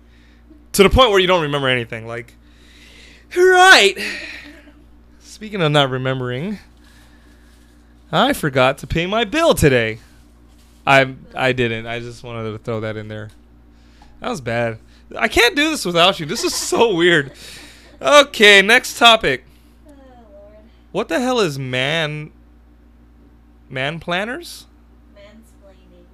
to 0.79 0.83
the 0.83 0.89
point 0.89 1.11
where 1.11 1.19
you 1.19 1.27
don't 1.27 1.41
remember 1.41 1.67
anything. 1.67 2.07
Like, 2.07 2.35
right. 3.35 3.95
Speaking 5.19 5.61
of 5.61 5.73
not 5.73 5.89
remembering, 5.89 6.57
I 8.13 8.31
forgot 8.31 8.77
to 8.77 8.87
pay 8.87 9.05
my 9.05 9.25
bill 9.25 9.53
today. 9.53 9.99
I 10.87 11.15
I 11.35 11.51
didn't. 11.51 11.85
I 11.85 11.99
just 11.99 12.23
wanted 12.23 12.51
to 12.53 12.57
throw 12.59 12.79
that 12.79 12.95
in 12.95 13.09
there. 13.09 13.29
That 14.21 14.29
was 14.29 14.39
bad. 14.39 14.79
I 15.17 15.27
can't 15.27 15.53
do 15.53 15.69
this 15.69 15.83
without 15.83 16.17
you. 16.17 16.25
This 16.25 16.45
is 16.45 16.55
so 16.55 16.95
weird. 16.95 17.33
Okay, 18.01 18.61
next 18.61 18.97
topic. 18.97 19.43
Oh. 19.85 19.91
What 20.93 21.09
the 21.09 21.19
hell 21.19 21.41
is 21.41 21.59
man 21.59 22.31
man 23.69 23.99
planners? 23.99 24.65
Mansplaining. 25.13 26.05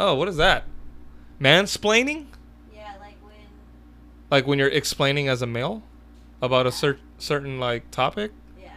Oh, 0.00 0.16
what 0.16 0.26
is 0.26 0.38
that? 0.38 0.64
Mansplaining? 1.40 2.26
Like 4.30 4.46
when 4.46 4.58
you're 4.58 4.68
explaining 4.68 5.28
as 5.28 5.42
a 5.42 5.46
male 5.46 5.82
about 6.42 6.66
a 6.66 6.72
cer- 6.72 6.98
certain 7.18 7.58
like 7.58 7.90
topic? 7.90 8.32
yeah, 8.60 8.70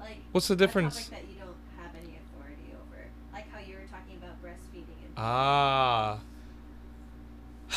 like 0.00 0.18
What's 0.32 0.48
the 0.48 0.56
difference? 0.56 1.08
that 1.08 1.22
you 1.28 1.38
don't 1.38 1.54
have 1.78 1.90
any 1.94 2.16
authority 2.18 2.72
over, 2.74 3.04
like 3.32 3.50
how 3.52 3.58
you 3.60 3.74
were 3.74 3.86
talking 3.90 4.16
about 4.16 4.42
breastfeeding 4.42 4.96
and 5.04 5.14
Ah. 5.16 6.18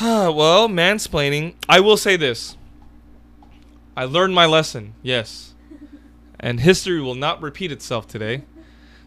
well, 0.00 0.68
mansplaining. 0.68 1.54
I 1.68 1.80
will 1.80 1.96
say 1.96 2.16
this. 2.16 2.56
I 3.96 4.04
learned 4.04 4.34
my 4.34 4.46
lesson. 4.46 4.94
Yes. 5.02 5.54
And 6.42 6.60
history 6.60 7.02
will 7.02 7.14
not 7.14 7.42
repeat 7.42 7.70
itself 7.70 8.08
today. 8.08 8.44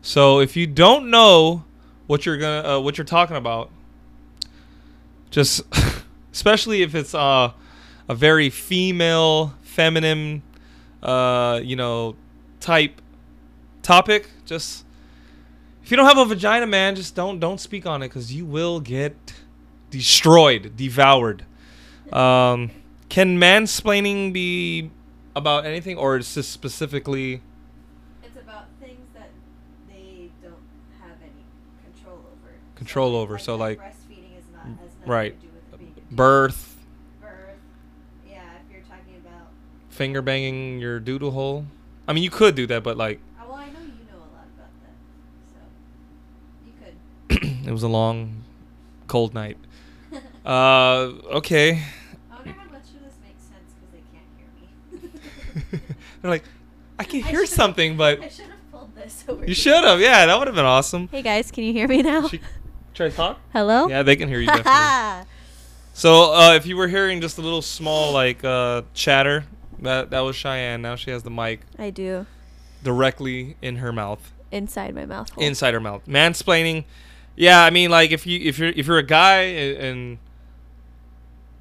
So 0.03 0.39
if 0.39 0.55
you 0.55 0.67
don't 0.67 1.09
know 1.09 1.63
what 2.05 2.27
you're 2.27 2.37
gonna 2.37 2.77
uh, 2.77 2.79
what 2.79 2.95
you're 2.99 3.05
talking 3.05 3.35
about, 3.35 3.71
just 5.31 5.63
especially 6.31 6.83
if 6.83 6.93
it's 6.93 7.15
uh, 7.15 7.53
a 8.07 8.15
very 8.15 8.49
female, 8.49 9.53
feminine, 9.61 10.41
uh, 11.01 11.59
you 11.63 11.75
know, 11.75 12.15
type 12.59 13.01
topic. 13.81 14.29
Just 14.45 14.85
if 15.83 15.91
you 15.91 15.97
don't 15.97 16.05
have 16.05 16.17
a 16.17 16.25
vagina, 16.25 16.67
man, 16.67 16.95
just 16.95 17.15
don't 17.15 17.39
don't 17.39 17.59
speak 17.59 17.85
on 17.85 18.01
it 18.01 18.09
because 18.09 18.33
you 18.33 18.45
will 18.45 18.79
get 18.79 19.33
destroyed, 19.89 20.75
devoured. 20.75 21.45
Um, 22.11 22.71
can 23.09 23.37
mansplaining 23.37 24.33
be 24.33 24.91
about 25.35 25.65
anything, 25.65 25.97
or 25.97 26.17
is 26.17 26.33
this 26.33 26.47
specifically? 26.47 27.41
It's 28.23 28.35
about 28.37 28.65
things 28.79 29.07
that 29.13 29.29
they 29.87 30.29
don't 30.41 30.55
have 31.01 31.17
any 31.21 31.45
control 31.83 32.17
over. 32.17 32.53
Control 32.75 33.11
so 33.11 33.17
over, 33.17 33.37
so 33.37 33.55
like. 33.55 33.79
Breastfeeding 33.79 34.37
is 34.37 34.45
not, 34.53 34.65
has 34.65 35.07
right. 35.07 35.35
Birth 36.11 36.72
finger 39.93 40.21
banging 40.21 40.79
your 40.79 40.99
doodle 40.99 41.31
hole. 41.31 41.65
I 42.07 42.13
mean, 42.13 42.23
you 42.23 42.29
could 42.29 42.55
do 42.55 42.67
that, 42.67 42.83
but 42.83 42.97
like 42.97 43.19
Oh, 43.39 43.45
well, 43.49 43.57
I 43.57 43.65
know 43.67 43.79
you 43.79 44.05
know 44.11 44.17
a 44.17 44.29
lot 44.35 44.47
about 44.55 44.71
that, 44.83 44.95
so 45.53 45.59
you 46.65 47.39
could. 47.47 47.47
it 47.67 47.71
was 47.71 47.83
a 47.83 47.87
long, 47.87 48.43
cold 49.07 49.33
night. 49.33 49.57
Uh, 50.45 51.13
okay. 51.37 51.81
I 52.29 52.35
wonder 52.35 52.51
how 52.51 52.69
much 52.69 52.81
of 52.93 53.01
this 53.01 53.13
makes 53.23 53.43
sense 53.43 53.71
because 53.79 53.93
they 53.93 54.03
can't 54.11 54.27
hear 55.71 55.79
me. 55.79 55.95
They're 56.21 56.31
like, 56.31 56.43
I 56.99 57.05
can 57.05 57.23
I 57.23 57.27
hear 57.29 57.39
should've- 57.45 57.49
something, 57.55 57.95
but 58.03 58.19
I 58.21 58.27
should 58.27 58.47
have 58.47 58.71
pulled 58.71 58.93
this 58.93 59.23
over. 59.29 59.45
you 59.45 59.53
should 59.53 59.85
have. 59.85 60.01
Yeah, 60.01 60.25
that 60.25 60.37
would 60.37 60.47
have 60.49 60.55
been 60.57 60.65
awesome. 60.65 61.07
Hey 61.07 61.21
guys, 61.21 61.49
can 61.49 61.63
you 61.63 61.71
hear 61.71 61.87
me 61.87 62.01
now? 62.01 62.27
She, 62.27 62.41
try 62.93 63.07
to 63.07 63.15
talk. 63.15 63.39
Hello? 63.53 63.87
Yeah, 63.87 64.03
they 64.03 64.17
can 64.17 64.27
hear 64.27 64.41
you 64.41 64.47
definitely. 64.47 65.29
So, 65.93 66.33
uh, 66.33 66.55
if 66.55 66.65
you 66.65 66.75
were 66.75 66.89
hearing 66.89 67.21
just 67.21 67.37
a 67.37 67.41
little 67.41 67.61
small 67.61 68.11
like 68.11 68.43
uh, 68.43 68.81
chatter, 68.93 69.45
that 69.83 70.09
that 70.09 70.19
was 70.21 70.35
Cheyenne. 70.35 70.81
Now 70.81 70.95
she 70.95 71.11
has 71.11 71.23
the 71.23 71.29
mic 71.31 71.61
I 71.77 71.89
do. 71.89 72.25
directly 72.83 73.55
in 73.61 73.77
her 73.77 73.91
mouth, 73.93 74.31
Inside 74.51 74.93
my 74.95 75.05
mouth 75.05 75.29
hole. 75.31 75.43
inside 75.43 75.73
her 75.73 75.79
mouth. 75.79 76.05
Mansplaining. 76.07 76.85
Yeah, 77.35 77.63
I 77.63 77.69
mean, 77.69 77.89
like 77.91 78.11
if 78.11 78.25
you 78.27 78.39
if 78.41 78.59
you're 78.59 78.69
if 78.69 78.85
you're 78.87 78.97
a 78.99 79.03
guy 79.05 79.41
and, 79.41 79.77
and 79.77 80.17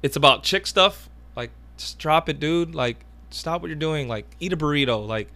it's 0.03 0.15
about 0.15 0.43
chick 0.43 0.67
stuff, 0.67 1.09
like 1.35 1.51
just 1.77 1.97
drop 1.99 2.29
it, 2.29 2.39
dude. 2.39 2.75
Like 2.75 2.97
stop 3.31 3.61
what 3.61 3.67
you're 3.69 3.75
doing. 3.75 4.07
Like 4.07 4.25
eat 4.39 4.53
a 4.53 4.57
burrito. 4.57 5.07
Like 5.07 5.29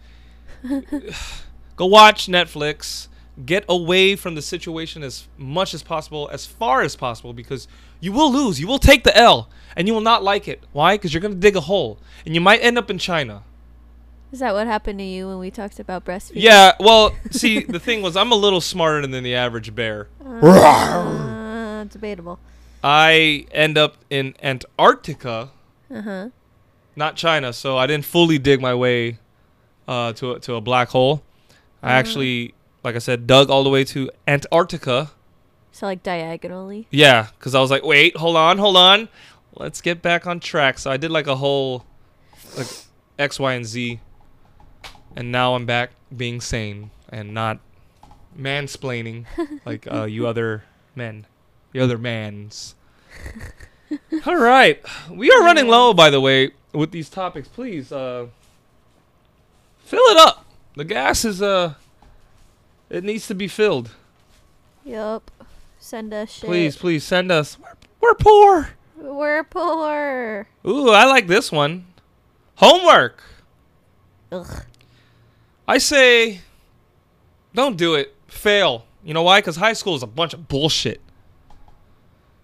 go 1.76 1.86
watch 1.86 2.26
Netflix. 2.26 3.08
Get 3.44 3.64
away 3.68 4.16
from 4.16 4.34
the 4.34 4.42
situation 4.42 5.04
as 5.04 5.28
much 5.36 5.72
as 5.72 5.84
possible, 5.84 6.28
as 6.32 6.44
far 6.44 6.82
as 6.82 6.96
possible, 6.96 7.32
because 7.32 7.68
you 8.00 8.12
will 8.12 8.32
lose. 8.32 8.60
You 8.60 8.66
will 8.66 8.78
take 8.78 9.04
the 9.04 9.16
L, 9.16 9.48
and 9.76 9.86
you 9.88 9.94
will 9.94 10.00
not 10.00 10.22
like 10.22 10.48
it. 10.48 10.62
Why? 10.72 10.94
Because 10.96 11.12
you're 11.14 11.20
gonna 11.20 11.34
dig 11.34 11.56
a 11.56 11.60
hole, 11.60 11.98
and 12.24 12.34
you 12.34 12.40
might 12.40 12.58
end 12.62 12.78
up 12.78 12.90
in 12.90 12.98
China. 12.98 13.42
Is 14.30 14.40
that 14.40 14.52
what 14.52 14.66
happened 14.66 14.98
to 14.98 15.04
you 15.04 15.26
when 15.28 15.38
we 15.38 15.50
talked 15.50 15.80
about 15.80 16.04
breastfeeding? 16.04 16.32
Yeah. 16.42 16.72
Well, 16.78 17.14
see, 17.30 17.60
the 17.60 17.80
thing 17.80 18.02
was, 18.02 18.14
I'm 18.14 18.30
a 18.30 18.34
little 18.34 18.60
smarter 18.60 19.06
than 19.06 19.24
the 19.24 19.34
average 19.34 19.74
bear. 19.74 20.08
Uh, 20.22 21.84
debatable. 21.90 22.38
I 22.84 23.46
end 23.52 23.78
up 23.78 23.96
in 24.10 24.34
Antarctica, 24.42 25.50
Uh 25.90 26.02
huh. 26.02 26.28
not 26.94 27.16
China, 27.16 27.52
so 27.54 27.78
I 27.78 27.86
didn't 27.86 28.04
fully 28.04 28.38
dig 28.38 28.60
my 28.60 28.74
way 28.74 29.18
uh, 29.88 30.12
to 30.14 30.32
a, 30.32 30.40
to 30.40 30.54
a 30.54 30.60
black 30.60 30.88
hole. 30.88 31.22
I 31.82 31.92
actually, 31.92 32.54
like 32.84 32.96
I 32.96 32.98
said, 32.98 33.26
dug 33.26 33.48
all 33.50 33.64
the 33.64 33.70
way 33.70 33.82
to 33.84 34.10
Antarctica. 34.26 35.10
So 35.78 35.86
like 35.86 36.02
diagonally. 36.02 36.88
Yeah, 36.90 37.28
because 37.38 37.54
I 37.54 37.60
was 37.60 37.70
like, 37.70 37.84
wait, 37.84 38.16
hold 38.16 38.34
on, 38.34 38.58
hold 38.58 38.76
on, 38.76 39.08
let's 39.54 39.80
get 39.80 40.02
back 40.02 40.26
on 40.26 40.40
track. 40.40 40.76
So 40.76 40.90
I 40.90 40.96
did 40.96 41.12
like 41.12 41.28
a 41.28 41.36
whole 41.36 41.86
like 42.56 42.66
X, 43.16 43.38
Y, 43.38 43.52
and 43.52 43.64
Z, 43.64 44.00
and 45.14 45.30
now 45.30 45.54
I'm 45.54 45.66
back 45.66 45.92
being 46.16 46.40
sane 46.40 46.90
and 47.10 47.32
not 47.32 47.60
mansplaining 48.36 49.26
like 49.64 49.86
uh, 49.86 50.02
you 50.02 50.26
other 50.26 50.64
men, 50.96 51.26
you 51.72 51.80
other 51.80 51.96
mans. 51.96 52.74
All 54.26 54.36
right, 54.36 54.84
we 55.08 55.30
are 55.30 55.44
running 55.44 55.68
low, 55.68 55.94
by 55.94 56.10
the 56.10 56.20
way, 56.20 56.50
with 56.72 56.90
these 56.90 57.08
topics. 57.08 57.46
Please, 57.46 57.92
uh, 57.92 58.26
fill 59.78 60.02
it 60.06 60.16
up. 60.16 60.44
The 60.74 60.84
gas 60.84 61.24
is 61.24 61.40
uh, 61.40 61.74
it 62.90 63.04
needs 63.04 63.28
to 63.28 63.34
be 63.36 63.46
filled. 63.46 63.90
Yup. 64.84 65.30
Send 65.88 66.12
us 66.12 66.30
shit. 66.30 66.44
Please, 66.44 66.76
please 66.76 67.02
send 67.02 67.32
us. 67.32 67.58
We're, 67.58 67.74
we're 68.02 68.14
poor. 68.14 68.68
We're 68.94 69.42
poor. 69.42 70.46
Ooh, 70.66 70.90
I 70.90 71.06
like 71.06 71.28
this 71.28 71.50
one. 71.50 71.86
Homework. 72.56 73.22
Ugh. 74.30 74.64
I 75.66 75.78
say, 75.78 76.42
don't 77.54 77.78
do 77.78 77.94
it. 77.94 78.14
Fail. 78.26 78.84
You 79.02 79.14
know 79.14 79.22
why? 79.22 79.40
Because 79.40 79.56
high 79.56 79.72
school 79.72 79.96
is 79.96 80.02
a 80.02 80.06
bunch 80.06 80.34
of 80.34 80.46
bullshit. 80.46 81.00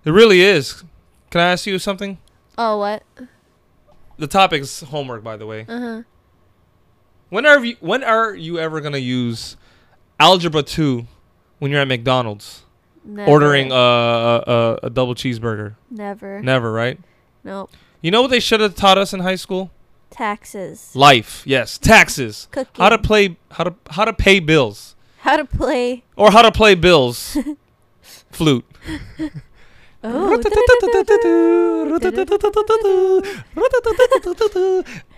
It 0.07 0.11
really 0.11 0.40
is. 0.40 0.83
Can 1.28 1.42
I 1.42 1.52
ask 1.52 1.66
you 1.66 1.78
something? 1.78 2.16
Oh 2.57 2.78
what? 2.78 3.02
The 4.16 4.26
topic 4.26 4.62
is 4.62 4.80
homework, 4.80 5.22
by 5.22 5.37
the 5.37 5.44
way. 5.44 5.66
Uh 5.68 5.80
huh. 5.80 6.02
When 7.28 7.44
are 7.44 7.62
you? 7.62 7.76
When 7.80 8.02
are 8.04 8.35
you 8.35 8.59
ever 8.59 8.80
gonna 8.80 8.96
use 8.96 9.59
algebra 10.18 10.62
two 10.62 11.07
when 11.59 11.70
you're 11.70 11.83
at 11.83 11.88
McDonald's 11.88 12.63
Never. 13.04 13.30
ordering 13.30 13.70
a, 13.70 13.74
a, 13.74 14.78
a, 14.84 14.90
double 14.90 15.14
cheeseburger? 15.14 15.74
Never. 15.90 16.40
Never, 16.42 16.72
right? 16.72 16.98
Nope. 17.42 17.70
You 18.00 18.10
know 18.10 18.22
what 18.22 18.30
they 18.30 18.40
should 18.40 18.60
have 18.60 18.74
taught 18.74 18.96
us 18.98 19.12
in 19.12 19.20
high 19.20 19.36
school? 19.36 19.70
Taxes. 20.10 20.94
Life. 20.94 21.42
Yes, 21.46 21.76
taxes. 21.76 22.48
Cooking. 22.50 22.80
How 22.82 22.88
to 22.88 22.98
play? 22.98 23.36
How 23.50 23.64
to 23.64 23.74
how 23.90 24.04
to 24.04 24.12
pay 24.12 24.40
bills? 24.40 24.94
How 25.18 25.36
to 25.36 25.44
play. 25.44 26.04
or 26.16 26.30
how 26.30 26.42
to 26.42 26.52
play 26.52 26.74
bills 26.74 27.36
flute 28.30 28.64
Oh. 30.06 30.34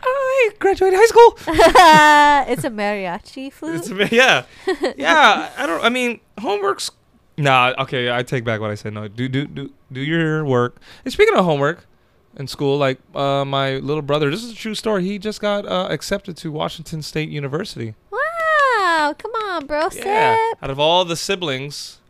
i 0.02 0.50
graduated 0.60 0.96
high 0.96 1.06
school 1.06 1.38
it's 2.52 2.62
a 2.62 2.70
mariachi 2.70 3.52
flute. 3.52 3.90
it's, 3.90 4.12
yeah 4.12 4.44
yeah 4.96 5.50
i 5.58 5.66
don't 5.66 5.82
i 5.84 5.88
mean 5.88 6.20
homework's 6.38 6.92
nah 7.38 7.72
okay 7.78 8.10
i 8.10 8.22
take 8.22 8.44
back 8.44 8.60
what 8.60 8.70
i 8.70 8.74
said 8.74 8.92
no 8.94 9.08
do 9.08 9.28
do 9.28 9.46
do 9.46 9.70
do 9.92 10.00
your 10.00 10.44
work 10.44 10.78
and 11.04 11.12
speaking 11.12 11.34
of 11.36 11.44
homework 11.44 11.86
in 12.38 12.46
school 12.46 12.76
like 12.78 12.98
uh, 13.14 13.44
my 13.44 13.76
little 13.78 14.02
brother 14.02 14.30
this 14.30 14.42
is 14.42 14.52
a 14.52 14.54
true 14.54 14.74
story 14.74 15.04
he 15.04 15.18
just 15.18 15.40
got 15.40 15.66
uh, 15.66 15.86
accepted 15.90 16.36
to 16.36 16.50
washington 16.50 17.02
state 17.02 17.28
university 17.28 17.94
wow. 18.10 19.14
Come 19.18 19.30
on, 19.32 19.66
bro. 19.66 19.88
yeah 19.92 20.34
Sip. 20.50 20.62
out 20.62 20.70
of 20.70 20.78
all 20.80 21.04
the 21.04 21.16
siblings 21.16 22.00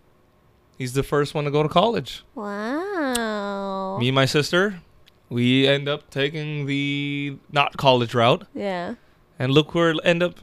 he's 0.78 0.92
the 0.94 1.02
first 1.02 1.34
one 1.34 1.44
to 1.44 1.50
go 1.50 1.62
to 1.62 1.68
college 1.68 2.22
Wow. 2.34 3.98
Me 3.98 4.08
and 4.08 4.14
my 4.14 4.26
sister, 4.26 4.80
we 5.28 5.66
end 5.66 5.88
up 5.88 6.10
taking 6.10 6.66
the 6.66 7.36
not 7.50 7.76
college 7.76 8.14
route, 8.14 8.46
Yeah. 8.54 8.94
and 9.38 9.52
look 9.52 9.74
where 9.74 9.92
I 9.94 9.98
end 10.04 10.22
up, 10.22 10.34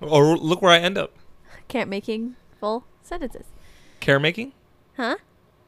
or 0.00 0.36
look 0.36 0.60
where 0.60 0.72
I 0.72 0.78
end 0.78 0.98
up. 0.98 1.12
Can't 1.68 1.88
making 1.88 2.34
full 2.60 2.84
sentences. 3.02 3.46
Caremaking, 4.04 4.52
Huh? 4.96 5.16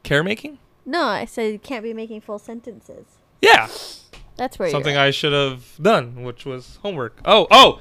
caremaking. 0.03 0.57
No, 0.85 1.03
I 1.05 1.25
said 1.25 1.51
you 1.53 1.59
can't 1.59 1.83
be 1.83 1.93
making 1.93 2.21
full 2.21 2.39
sentences. 2.39 3.05
Yeah, 3.41 3.67
That's 4.35 4.57
where 4.59 4.69
something 4.69 4.95
I 4.95 5.11
should 5.11 5.33
have 5.33 5.65
done, 5.81 6.23
which 6.23 6.45
was 6.45 6.77
homework. 6.83 7.19
Oh, 7.25 7.47
oh, 7.51 7.79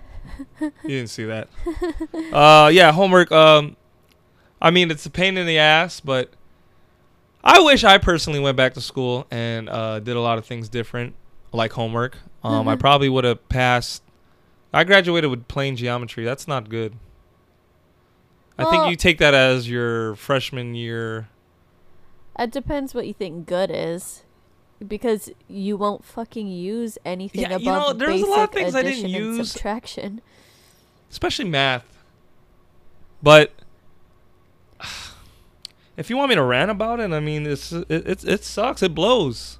you 0.60 0.70
didn't 0.88 1.10
see 1.10 1.24
that. 1.24 1.48
Uh, 2.32 2.70
yeah, 2.72 2.90
homework. 2.92 3.30
Um, 3.30 3.76
I 4.60 4.70
mean, 4.70 4.90
it's 4.90 5.04
a 5.06 5.10
pain 5.10 5.36
in 5.36 5.46
the 5.46 5.58
ass, 5.58 6.00
but 6.00 6.30
I 7.44 7.60
wish 7.60 7.84
I 7.84 7.98
personally 7.98 8.40
went 8.40 8.56
back 8.56 8.74
to 8.74 8.80
school 8.80 9.26
and 9.30 9.68
uh, 9.68 9.98
did 10.00 10.16
a 10.16 10.20
lot 10.20 10.38
of 10.38 10.46
things 10.46 10.68
different, 10.68 11.14
like 11.52 11.72
homework. 11.72 12.16
Um, 12.42 12.66
I 12.66 12.76
Mhm. 12.76 12.80
probably 12.80 13.08
would 13.08 13.24
have 13.24 13.46
passed. 13.48 14.02
I 14.72 14.84
graduated 14.84 15.30
with 15.30 15.48
plain 15.48 15.76
geometry. 15.76 16.24
That's 16.24 16.48
not 16.48 16.68
good. 16.70 16.94
I 18.58 18.70
think 18.70 18.90
you 18.90 18.96
take 18.96 19.18
that 19.18 19.34
as 19.34 19.68
your 19.68 20.14
freshman 20.16 20.74
year. 20.74 21.28
It 22.38 22.50
depends 22.50 22.94
what 22.94 23.06
you 23.06 23.14
think 23.14 23.46
good 23.46 23.70
is. 23.72 24.24
Because 24.86 25.30
you 25.46 25.76
won't 25.76 26.04
fucking 26.04 26.48
use 26.48 26.98
anything 27.04 27.42
Yeah, 27.42 27.56
above 27.56 27.60
you 27.62 27.70
know, 27.70 27.92
there's 27.92 28.10
a 28.10 28.24
basic 28.24 28.28
lot 28.28 28.44
of 28.48 28.50
things 28.52 28.74
I 28.74 28.82
didn't 28.82 29.10
use. 29.10 29.52
subtraction. 29.52 30.20
especially 31.08 31.44
math. 31.44 31.84
But 33.22 33.52
if 35.96 36.10
you 36.10 36.16
want 36.16 36.30
me 36.30 36.34
to 36.34 36.42
rant 36.42 36.70
about 36.70 36.98
it, 37.00 37.12
I 37.12 37.20
mean, 37.20 37.46
it's 37.46 37.70
it 37.72 37.86
it, 37.90 38.24
it 38.24 38.44
sucks. 38.44 38.82
It 38.82 38.94
blows. 38.94 39.58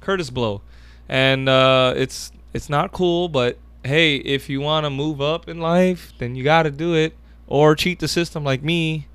Kurtis 0.00 0.32
Blow, 0.32 0.62
and 1.08 1.48
uh, 1.48 1.92
it's 1.96 2.30
it's 2.54 2.70
not 2.70 2.92
cool. 2.92 3.28
But 3.28 3.58
hey, 3.84 4.16
if 4.16 4.48
you 4.48 4.60
want 4.60 4.84
to 4.86 4.90
move 4.90 5.20
up 5.20 5.48
in 5.48 5.60
life, 5.60 6.12
then 6.18 6.34
you 6.36 6.44
got 6.44 6.62
to 6.62 6.70
do 6.70 6.94
it, 6.94 7.14
or 7.48 7.74
cheat 7.74 7.98
the 7.98 8.06
system 8.06 8.44
like 8.44 8.62
me, 8.62 9.08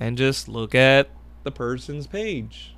and 0.00 0.16
just 0.16 0.48
look 0.48 0.74
at 0.74 1.10
the 1.42 1.50
person's 1.50 2.06
page 2.06 2.74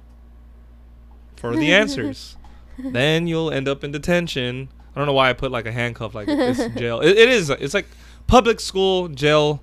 for 1.36 1.54
the 1.54 1.72
answers. 1.80 2.36
then 2.78 3.26
you'll 3.28 3.50
end 3.52 3.68
up 3.68 3.84
in 3.84 3.92
detention. 3.92 4.68
I 4.94 4.98
don't 4.98 5.06
know 5.06 5.12
why 5.12 5.30
I 5.30 5.32
put 5.32 5.52
like 5.52 5.66
a 5.66 5.72
handcuff 5.72 6.14
like 6.14 6.26
this 6.26 6.74
jail. 6.76 7.00
It, 7.00 7.16
it 7.16 7.28
is. 7.28 7.50
It's 7.50 7.74
like 7.74 7.86
public 8.26 8.58
school 8.60 9.08
jail, 9.08 9.62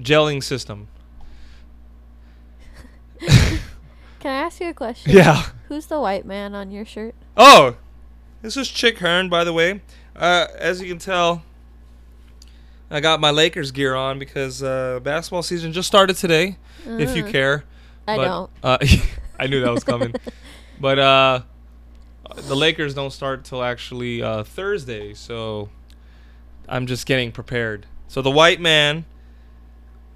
jailing 0.00 0.40
system. 0.40 0.88
Can 3.20 3.60
I 4.22 4.46
ask 4.46 4.60
you 4.60 4.68
a 4.68 4.74
question? 4.74 5.12
Yeah. 5.12 5.46
Who's 5.68 5.86
the 5.86 6.00
white 6.00 6.24
man 6.26 6.54
on 6.54 6.70
your 6.70 6.84
shirt? 6.84 7.14
Oh, 7.36 7.76
this 8.42 8.56
is 8.56 8.68
Chick 8.68 8.98
Hearn, 8.98 9.28
by 9.28 9.44
the 9.44 9.52
way. 9.52 9.82
Uh, 10.14 10.46
as 10.58 10.80
you 10.80 10.88
can 10.88 10.98
tell, 10.98 11.42
I 12.90 13.00
got 13.00 13.20
my 13.20 13.30
Lakers 13.30 13.72
gear 13.72 13.94
on 13.94 14.18
because 14.18 14.62
uh, 14.62 15.00
basketball 15.02 15.42
season 15.42 15.72
just 15.72 15.88
started 15.88 16.16
today. 16.16 16.56
If 16.86 17.16
you 17.16 17.24
Uh, 17.24 17.30
care, 17.30 17.64
I 18.06 18.16
but, 18.16 18.24
don't. 18.24 18.50
Uh, 18.62 18.78
I 19.40 19.46
knew 19.48 19.60
that 19.60 19.72
was 19.72 19.82
coming, 19.84 20.14
but 20.80 20.98
uh, 20.98 21.40
the 22.42 22.54
Lakers 22.54 22.94
don't 22.94 23.10
start 23.12 23.44
till 23.44 23.62
actually 23.62 24.22
uh, 24.22 24.44
Thursday, 24.44 25.14
so 25.14 25.68
I'm 26.68 26.86
just 26.86 27.06
getting 27.06 27.32
prepared. 27.32 27.86
So 28.08 28.22
the 28.22 28.30
white 28.30 28.60
man 28.60 29.04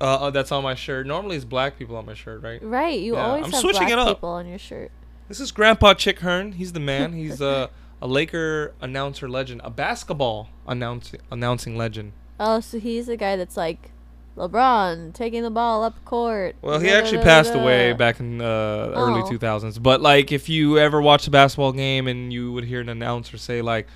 uh, 0.01 0.05
uh, 0.05 0.31
that's 0.31 0.53
on 0.53 0.63
my 0.63 0.77
shirt. 0.77 1.07
Normally 1.09 1.37
it's 1.37 1.45
black 1.45 1.77
people 1.77 1.97
on 1.97 2.07
my 2.07 2.15
shirt, 2.15 2.41
right? 2.43 2.63
Right, 2.63 3.01
you 3.01 3.15
Yeah, 3.15 3.27
always 3.27 3.45
I'm 3.47 3.51
have 3.51 3.61
switching 3.61 3.81
black 3.89 3.93
it 3.93 3.99
up. 3.99 4.17
people 4.19 4.29
on 4.31 4.47
your 4.47 4.59
shirt. 4.59 4.93
This 5.29 5.41
is 5.41 5.51
Grandpa 5.51 5.95
Chick 5.95 6.21
Hearn. 6.21 6.53
He's 6.53 6.73
the 6.73 6.81
man. 6.81 7.13
He's 7.15 7.41
a 7.41 7.69
Laker 8.01 8.75
announcer 8.81 9.29
legend, 9.29 9.61
a 9.65 9.71
basketball 9.71 10.49
announcing 10.69 11.21
announcing 11.33 11.77
legend. 11.77 12.13
Oh, 12.43 12.61
so 12.61 12.79
he's 12.81 13.07
the 13.07 13.17
guy 13.19 13.37
that's 13.37 13.57
like 13.57 13.91
LeBron 14.37 15.13
taking 15.13 15.43
the 15.43 15.51
ball 15.51 15.85
up 15.85 16.03
court. 16.07 16.57
Well, 16.63 16.79
he 16.81 16.87
da, 16.87 16.95
da, 16.95 16.99
actually 16.99 17.19
da, 17.19 17.25
passed 17.25 17.55
away 17.55 17.93
back 17.93 18.19
in 18.19 18.41
uh, 18.41 18.93
early 18.97 19.21
Oh. 19.23 19.29
2000s. 19.31 19.81
But 19.83 20.01
like, 20.01 20.33
if 20.33 20.49
you 20.49 20.79
ever 20.79 21.03
watched 21.03 21.27
a 21.27 21.31
basketball 21.31 21.73
game 21.73 22.09
and 22.09 22.33
you 22.33 22.51
would 22.53 22.65
hear 22.65 22.81
an 22.81 22.89
announcer 22.89 23.37
say 23.37 23.61
like, 23.61 23.87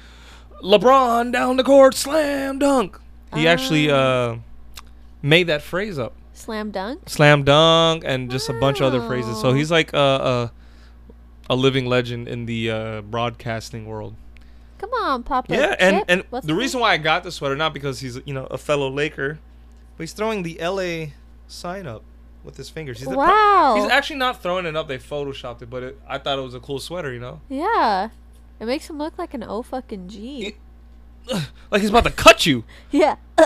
"LeBron 0.63 1.33
down 1.33 1.57
the 1.57 1.65
court, 1.65 1.95
slam 1.95 2.59
dunk," 2.59 3.01
he 3.35 3.49
actually 3.49 3.91
Ah. 3.91 3.95
uh, 3.95 4.37
made 5.23 5.47
that 5.47 5.63
phrase 5.63 5.99
up, 5.99 6.13
Slam 6.35 6.71
dunk. 6.71 7.09
slam 7.09 7.45
dunk, 7.45 8.03
and 8.05 8.31
just 8.31 8.49
a 8.51 8.53
bunch 8.53 8.81
of 8.81 8.87
other 8.93 9.01
phrases. 9.07 9.41
So 9.41 9.55
he's 9.55 9.71
like 9.71 9.93
a 9.95 10.51
a, 11.49 11.55
a 11.55 11.57
living 11.57 11.87
legend 11.87 12.29
in 12.29 12.45
the 12.47 12.71
uh, 12.71 13.01
broadcasting 13.03 13.87
world. 13.87 14.15
Come 14.85 15.03
on, 15.03 15.23
Papa. 15.23 15.53
Yeah, 15.55 15.75
and 15.79 15.97
Chip. 15.99 16.05
and 16.09 16.25
What's 16.31 16.47
the 16.47 16.53
his 16.53 16.59
reason 16.61 16.79
name? 16.79 16.83
why 16.83 16.93
I 16.93 16.97
got 16.99 17.23
the 17.23 17.33
sweater 17.33 17.57
not 17.57 17.73
because 17.75 18.01
he's 18.01 18.19
you 18.25 18.35
know 18.35 18.45
a 18.47 18.59
fellow 18.59 18.91
Laker, 18.91 19.39
but 19.97 20.03
he's 20.03 20.13
throwing 20.13 20.43
the 20.43 20.59
LA 20.61 21.13
sign 21.49 21.87
up 21.87 22.03
with 22.43 22.57
his 22.57 22.69
fingers. 22.69 22.99
He's 22.99 23.09
the 23.09 23.15
pro- 23.15 23.25
Wow. 23.25 23.77
He's 23.77 23.91
actually 23.91 24.17
not 24.17 24.43
throwing 24.43 24.67
it 24.67 24.77
up. 24.77 24.89
They 24.89 24.99
photoshopped 24.99 25.63
it, 25.63 25.71
but 25.71 25.83
it, 25.83 25.99
I 26.09 26.19
thought 26.19 26.39
it 26.39 26.43
was 26.43 26.55
a 26.55 26.61
cool 26.61 26.79
sweater. 26.79 27.13
You 27.13 27.21
know, 27.21 27.41
yeah. 27.49 28.11
It 28.61 28.67
makes 28.67 28.89
him 28.91 28.99
look 28.99 29.19
like 29.19 29.33
an 29.35 29.43
O 29.43 29.63
fucking 29.63 30.09
G. 30.09 30.57
like 31.71 31.81
he's 31.81 31.91
about 31.91 32.05
to 32.05 32.11
cut 32.11 32.45
you. 32.47 32.65
Yeah. 32.91 33.17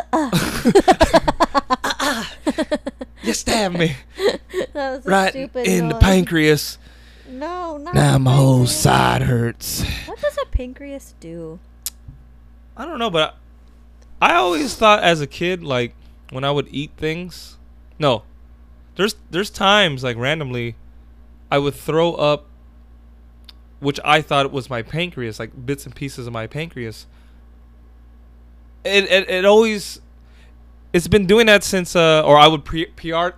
You 3.22 3.34
stabbed 3.34 3.78
me 3.78 3.94
that 4.72 4.96
was 4.96 5.06
a 5.06 5.10
right 5.10 5.30
stupid 5.30 5.66
in 5.66 5.88
the 5.88 5.94
noise. 5.94 6.02
pancreas. 6.02 6.78
No, 7.28 7.76
not 7.76 7.94
Now 7.94 8.12
the 8.14 8.18
my 8.20 8.34
whole 8.34 8.58
pancreas. 8.60 8.76
side 8.80 9.22
hurts. 9.22 9.84
What 10.06 10.20
does 10.20 10.38
a 10.42 10.46
pancreas 10.46 11.14
do? 11.20 11.58
I 12.76 12.84
don't 12.86 12.98
know, 12.98 13.10
but 13.10 13.36
I, 14.20 14.32
I 14.32 14.34
always 14.36 14.74
thought 14.76 15.02
as 15.02 15.20
a 15.20 15.26
kid, 15.26 15.62
like 15.62 15.94
when 16.30 16.44
I 16.44 16.50
would 16.50 16.68
eat 16.70 16.92
things, 16.96 17.56
no, 17.98 18.22
there's 18.96 19.16
there's 19.30 19.50
times 19.50 20.02
like 20.04 20.16
randomly, 20.16 20.76
I 21.50 21.58
would 21.58 21.74
throw 21.74 22.14
up, 22.14 22.46
which 23.80 23.98
I 24.04 24.22
thought 24.22 24.50
was 24.52 24.70
my 24.70 24.82
pancreas, 24.82 25.38
like 25.38 25.66
bits 25.66 25.86
and 25.86 25.94
pieces 25.94 26.26
of 26.26 26.32
my 26.32 26.46
pancreas. 26.46 27.06
It 28.84 29.04
it, 29.04 29.28
it 29.28 29.44
always, 29.44 30.00
it's 30.92 31.08
been 31.08 31.26
doing 31.26 31.46
that 31.46 31.62
since 31.64 31.94
uh, 31.96 32.22
or 32.24 32.38
I 32.38 32.46
would 32.48 32.64
pre- 32.64 32.86
PR. 32.86 33.30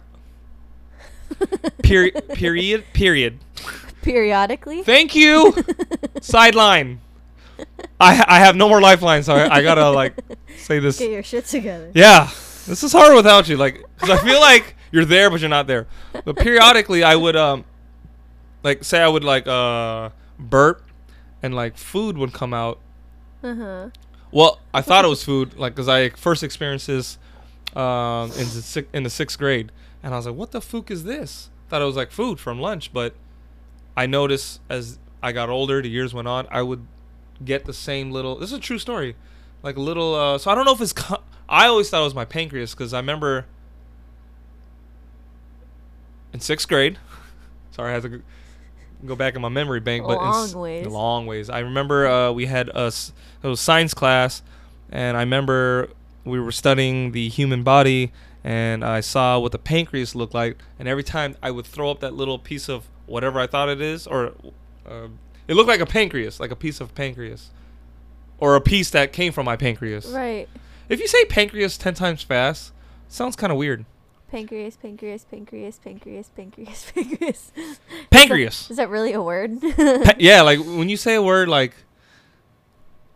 Period. 1.83 2.29
Period. 2.31 2.85
Period. 2.93 3.39
Periodically? 4.03 4.83
Thank 4.83 5.15
you. 5.15 5.55
Sideline. 6.21 7.01
I 8.01 8.25
I 8.27 8.39
have 8.39 8.57
no 8.57 8.69
more 8.69 8.81
lifelines, 8.81 9.27
so 9.27 9.35
I, 9.35 9.57
I 9.57 9.63
gotta 9.63 9.91
like 9.91 10.15
say 10.57 10.79
this. 10.79 10.99
Get 10.99 11.11
your 11.11 11.23
shit 11.23 11.45
together. 11.45 11.91
Yeah, 11.95 12.31
this 12.67 12.83
is 12.83 12.93
hard 12.93 13.15
without 13.15 13.49
you. 13.49 13.57
Like, 13.57 13.85
cause 13.99 14.11
I 14.11 14.17
feel 14.19 14.41
like 14.41 14.75
you're 14.91 15.05
there, 15.05 15.31
but 15.31 15.41
you're 15.41 15.51
not 15.51 15.67
there. 15.67 15.87
But 16.25 16.37
periodically, 16.37 17.05
I 17.05 17.17
would 17.17 17.37
um, 17.37 17.65
like 18.63 18.85
say 18.85 19.03
I 19.03 19.09
would 19.09 19.25
like 19.25 19.47
uh 19.47 20.11
burp, 20.39 20.83
and 21.43 21.55
like 21.55 21.77
food 21.77 22.17
would 22.17 22.33
come 22.33 22.55
out. 22.55 22.81
Uh 23.43 23.55
huh. 23.55 23.89
Well, 24.33 24.61
I 24.73 24.81
thought 24.81 25.05
it 25.05 25.09
was 25.09 25.25
food, 25.25 25.57
like, 25.59 25.75
cause 25.75 25.89
I 25.89 26.11
first 26.11 26.43
experienced 26.43 26.87
this 26.87 27.19
um 27.77 28.31
in 28.33 28.47
the 28.47 28.63
six, 28.63 28.89
in 28.93 29.03
the 29.03 29.11
sixth 29.11 29.39
grade, 29.39 29.73
and 30.03 30.15
I 30.15 30.17
was 30.17 30.27
like, 30.27 30.35
what 30.37 30.51
the 30.53 30.61
fuck 30.61 30.91
is 30.91 31.05
this? 31.05 31.51
Thought 31.69 31.83
it 31.83 31.87
was 31.87 31.97
like 31.97 32.11
food 32.11 32.41
from 32.41 32.61
lunch, 32.61 32.93
but 32.93 33.15
I 33.97 34.07
noticed 34.07 34.61
as 34.69 34.99
I 35.23 35.33
got 35.33 35.49
older, 35.51 35.81
the 35.83 35.89
years 35.89 36.13
went 36.15 36.27
on, 36.29 36.47
I 36.51 36.63
would 36.63 36.87
get 37.45 37.65
the 37.67 37.73
same 37.73 38.11
little. 38.11 38.37
This 38.37 38.51
is 38.53 38.59
a 38.59 38.61
true 38.61 38.79
story, 38.79 39.17
like 39.63 39.77
a 39.77 39.81
little. 39.81 40.15
Uh, 40.15 40.39
so 40.39 40.51
I 40.51 40.55
don't 40.55 40.65
know 40.65 40.73
if 40.75 40.81
it's. 40.81 40.95
I 41.49 41.67
always 41.67 41.91
thought 41.91 42.01
it 42.01 42.05
was 42.05 42.15
my 42.15 42.25
pancreas 42.25 42.75
because 42.75 42.93
I 42.95 42.99
remember 42.99 43.47
in 46.33 46.41
sixth 46.41 46.69
grade. 46.69 46.99
Sorry, 47.73 47.91
I 47.91 47.95
had 47.95 48.03
to 48.03 48.23
go- 49.07 49.17
back 49.17 49.35
in 49.37 49.43
my 49.43 49.49
memory 49.49 49.81
bank, 49.81 50.05
but 50.07 50.19
in 50.19 50.25
Long 50.25 50.53
ways. 50.55 50.87
long 50.87 51.27
ways. 51.27 51.51
I 51.51 51.61
remember 51.61 52.07
uh, 52.07 52.33
we 52.33 52.47
had 52.47 52.69
us. 52.71 53.13
It 53.43 53.47
was 53.49 53.61
science 53.61 53.95
class, 53.95 54.43
and 54.91 55.17
I 55.17 55.21
remember 55.21 55.91
we 56.25 56.39
were 56.41 56.53
studying 56.53 57.13
the 57.13 57.29
human 57.29 57.63
body, 57.63 58.13
and 58.43 58.85
I 58.85 59.01
saw 59.01 59.39
what 59.39 59.53
the 59.53 59.59
pancreas 59.59 60.15
looked 60.15 60.35
like, 60.35 60.59
and 60.79 60.89
every 60.89 61.05
time 61.05 61.37
I 61.43 61.51
would 61.51 61.67
throw 61.67 61.91
up 61.91 62.01
that 62.01 62.15
little 62.15 62.39
piece 62.39 62.69
of 62.69 62.89
whatever 63.07 63.39
I 63.39 63.47
thought 63.47 63.69
it 63.69 63.81
is, 63.81 64.07
or 64.07 64.33
uh, 64.87 65.09
it 65.47 65.55
looked 65.55 65.69
like 65.69 65.81
a 65.81 65.87
pancreas, 65.87 66.41
like 66.41 66.51
a 66.51 66.57
piece 66.57 66.81
of 66.81 66.95
pancreas, 66.95 67.51
or 68.39 68.57
a 68.57 68.61
piece 68.61 68.91
that 68.91 69.13
came 69.13 69.33
from 69.33 69.45
my 69.47 69.57
pancreas. 69.57 70.07
Right. 70.07 70.49
If 70.89 71.01
you 71.01 71.07
say 71.07 71.25
pancreas 71.27 71.77
ten 71.77 71.95
times 71.95 72.23
fast, 72.23 72.73
sounds 73.09 73.37
kind 73.37 73.53
of 73.53 73.59
weird. 73.59 73.85
Pancreas, 74.31 74.77
pancreas, 74.77 75.25
pancreas, 75.25 75.79
pancreas, 75.79 76.29
pancreas, 76.29 76.93
pancreas. 76.95 77.53
Pancreas. 78.11 78.71
Is 78.71 78.77
that 78.77 78.89
really 78.89 79.13
a 79.13 79.21
word? 79.21 79.61
Pa- 79.77 80.15
yeah, 80.19 80.43
like 80.43 80.61
when 80.61 80.89
you 80.89 80.97
say 80.97 81.17
a 81.17 81.23
word 81.23 81.49
like 81.49 81.75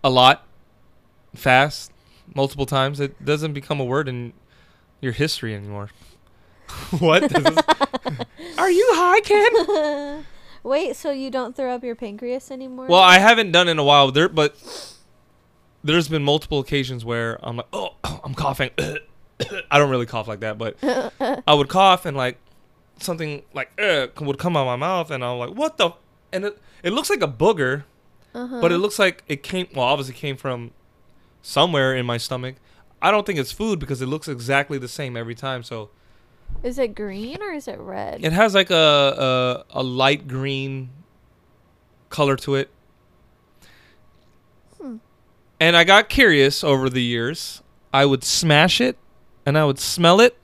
a 0.02 0.10
lot, 0.10 0.46
fast, 1.34 1.92
multiple 2.34 2.66
times, 2.66 3.00
it 3.00 3.24
doesn't 3.24 3.52
become 3.52 3.80
a 3.80 3.84
word 3.84 4.08
in 4.08 4.32
your 5.04 5.12
history 5.12 5.54
anymore. 5.54 5.90
what? 6.98 7.30
This- 7.30 7.58
Are 8.58 8.70
you 8.70 8.90
high, 8.94 9.20
Ken? 9.20 10.24
Wait, 10.62 10.96
so 10.96 11.10
you 11.10 11.30
don't 11.30 11.54
throw 11.54 11.74
up 11.74 11.84
your 11.84 11.94
pancreas 11.94 12.50
anymore? 12.50 12.86
Well, 12.86 13.00
I 13.00 13.18
haven't 13.18 13.52
done 13.52 13.68
in 13.68 13.78
a 13.78 13.84
while 13.84 14.10
there, 14.10 14.28
but 14.30 14.56
there's 15.84 16.08
been 16.08 16.24
multiple 16.24 16.58
occasions 16.58 17.04
where 17.04 17.38
I'm 17.42 17.58
like, 17.58 17.66
oh, 17.72 17.90
I'm 18.24 18.34
coughing. 18.34 18.70
I 19.70 19.78
don't 19.78 19.90
really 19.90 20.06
cough 20.06 20.26
like 20.26 20.40
that, 20.40 20.56
but 20.58 20.76
I 21.46 21.54
would 21.54 21.68
cough 21.68 22.06
and 22.06 22.16
like 22.16 22.38
something 23.00 23.42
like 23.52 23.70
uh, 23.80 24.06
would 24.20 24.38
come 24.38 24.56
out 24.56 24.62
of 24.62 24.66
my 24.66 24.76
mouth, 24.76 25.10
and 25.10 25.24
I'm 25.24 25.38
like, 25.38 25.50
what 25.50 25.76
the? 25.76 25.90
And 26.32 26.46
it 26.46 26.58
it 26.82 26.92
looks 26.92 27.10
like 27.10 27.22
a 27.22 27.28
booger, 27.28 27.84
uh-huh. 28.32 28.60
but 28.60 28.72
it 28.72 28.78
looks 28.78 28.98
like 28.98 29.24
it 29.26 29.42
came. 29.42 29.66
Well, 29.74 29.84
obviously 29.84 30.14
came 30.14 30.36
from 30.36 30.70
somewhere 31.42 31.94
in 31.94 32.06
my 32.06 32.16
stomach. 32.16 32.56
I 33.04 33.10
don't 33.10 33.24
think 33.26 33.38
it's 33.38 33.52
food 33.52 33.78
because 33.78 34.00
it 34.02 34.06
looks 34.06 34.26
exactly 34.28 34.78
the 34.78 34.88
same 34.88 35.16
every 35.16 35.34
time. 35.34 35.62
So 35.62 35.90
Is 36.62 36.78
it 36.78 36.94
green 36.94 37.42
or 37.42 37.52
is 37.52 37.68
it 37.68 37.78
red? 37.78 38.24
it 38.24 38.32
has 38.32 38.54
like 38.54 38.70
a 38.70 39.64
a, 39.74 39.80
a 39.80 39.82
light 39.82 40.26
green 40.26 40.88
color 42.08 42.36
to 42.36 42.54
it. 42.54 42.70
Hmm. 44.80 44.96
And 45.60 45.76
I 45.76 45.84
got 45.84 46.08
curious 46.08 46.64
over 46.64 46.88
the 46.90 47.02
years. 47.02 47.62
I 47.92 48.04
would 48.06 48.24
smash 48.24 48.80
it 48.80 48.96
and 49.46 49.56
I 49.56 49.64
would 49.64 49.78
smell 49.78 50.20
it 50.20 50.36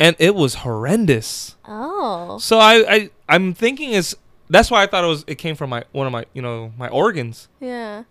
and 0.00 0.16
it 0.18 0.34
was 0.34 0.56
horrendous. 0.56 1.56
oh. 1.66 2.38
So 2.40 2.58
I, 2.58 2.94
I 2.94 3.10
I'm 3.28 3.54
thinking 3.54 3.90
is 3.92 4.16
that's 4.50 4.70
why 4.70 4.82
I 4.82 4.86
thought 4.86 5.04
it 5.04 5.08
was 5.08 5.24
it 5.26 5.36
came 5.36 5.54
from 5.54 5.70
my 5.70 5.84
one 5.92 6.06
of 6.06 6.12
my 6.12 6.24
you 6.32 6.42
know 6.42 6.72
my 6.78 6.88
organs. 6.88 7.48
Yeah. 7.60 8.04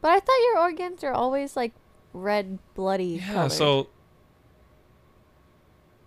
But 0.00 0.08
I 0.12 0.20
thought 0.20 0.38
your 0.52 0.58
organs 0.58 1.02
are 1.02 1.12
always 1.14 1.56
like 1.56 1.72
red, 2.14 2.58
bloody 2.74 3.20
Yeah. 3.22 3.32
colored. 3.34 3.52
So 3.52 3.88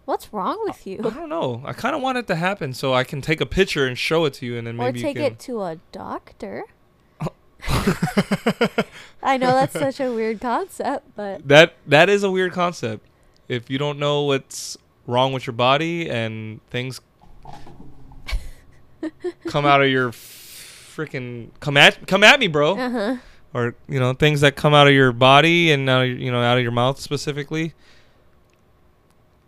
What's 0.06 0.32
wrong 0.32 0.58
with 0.64 0.88
you? 0.88 1.00
I 1.04 1.10
you? 1.10 1.12
don't 1.14 1.28
know. 1.28 1.62
I 1.66 1.74
kind 1.74 1.94
of 1.94 2.02
want 2.02 2.18
it 2.18 2.28
to 2.28 2.36
happen 2.36 2.74
so 2.74 2.94
I 2.94 3.04
can 3.04 3.20
take 3.22 3.42
a 3.42 3.46
picture 3.46 3.86
and 3.86 3.98
show 3.98 4.24
it 4.24 4.34
to 4.36 4.46
you 4.46 4.58
and 4.58 4.66
then 4.66 4.76
Or 4.76 4.86
maybe 4.86 5.02
take 5.02 5.18
you 5.18 5.24
it 5.24 5.38
to 5.40 5.62
a 5.64 5.80
doctor. 5.92 6.64
I 9.22 9.36
know 9.38 9.48
that's 9.54 9.74
such 9.74 10.00
a 10.00 10.14
weird 10.14 10.40
concept, 10.40 11.08
but 11.16 11.46
that 11.48 11.74
that 11.88 12.08
is 12.08 12.24
a 12.24 12.32
weird 12.32 12.54
concept. 12.54 13.06
If 13.50 13.70
you 13.70 13.78
don't 13.78 14.00
know 14.00 14.22
what's 14.24 14.78
wrong 15.06 15.34
with 15.34 15.46
your 15.48 15.54
body 15.54 16.10
and 16.10 16.62
things 16.70 17.02
come 19.48 19.66
out 19.66 19.82
of 19.82 19.90
your 19.90 20.12
freaking 20.12 21.50
come 21.60 21.76
at 21.78 22.08
come 22.08 22.24
at 22.24 22.40
me, 22.40 22.48
bro. 22.48 22.78
uh 22.78 22.90
huh. 22.90 23.16
Or 23.54 23.76
you 23.88 24.00
know 24.00 24.14
things 24.14 24.42
that 24.42 24.56
come 24.56 24.74
out 24.74 24.88
of 24.88 24.94
your 24.94 25.12
body 25.12 25.72
and 25.72 25.90
out 25.90 26.04
of, 26.04 26.10
you 26.10 26.32
know 26.32 26.42
out 26.42 26.58
of 26.58 26.64
your 26.64 26.72
mouth 26.72 27.00
specifically 27.00 27.74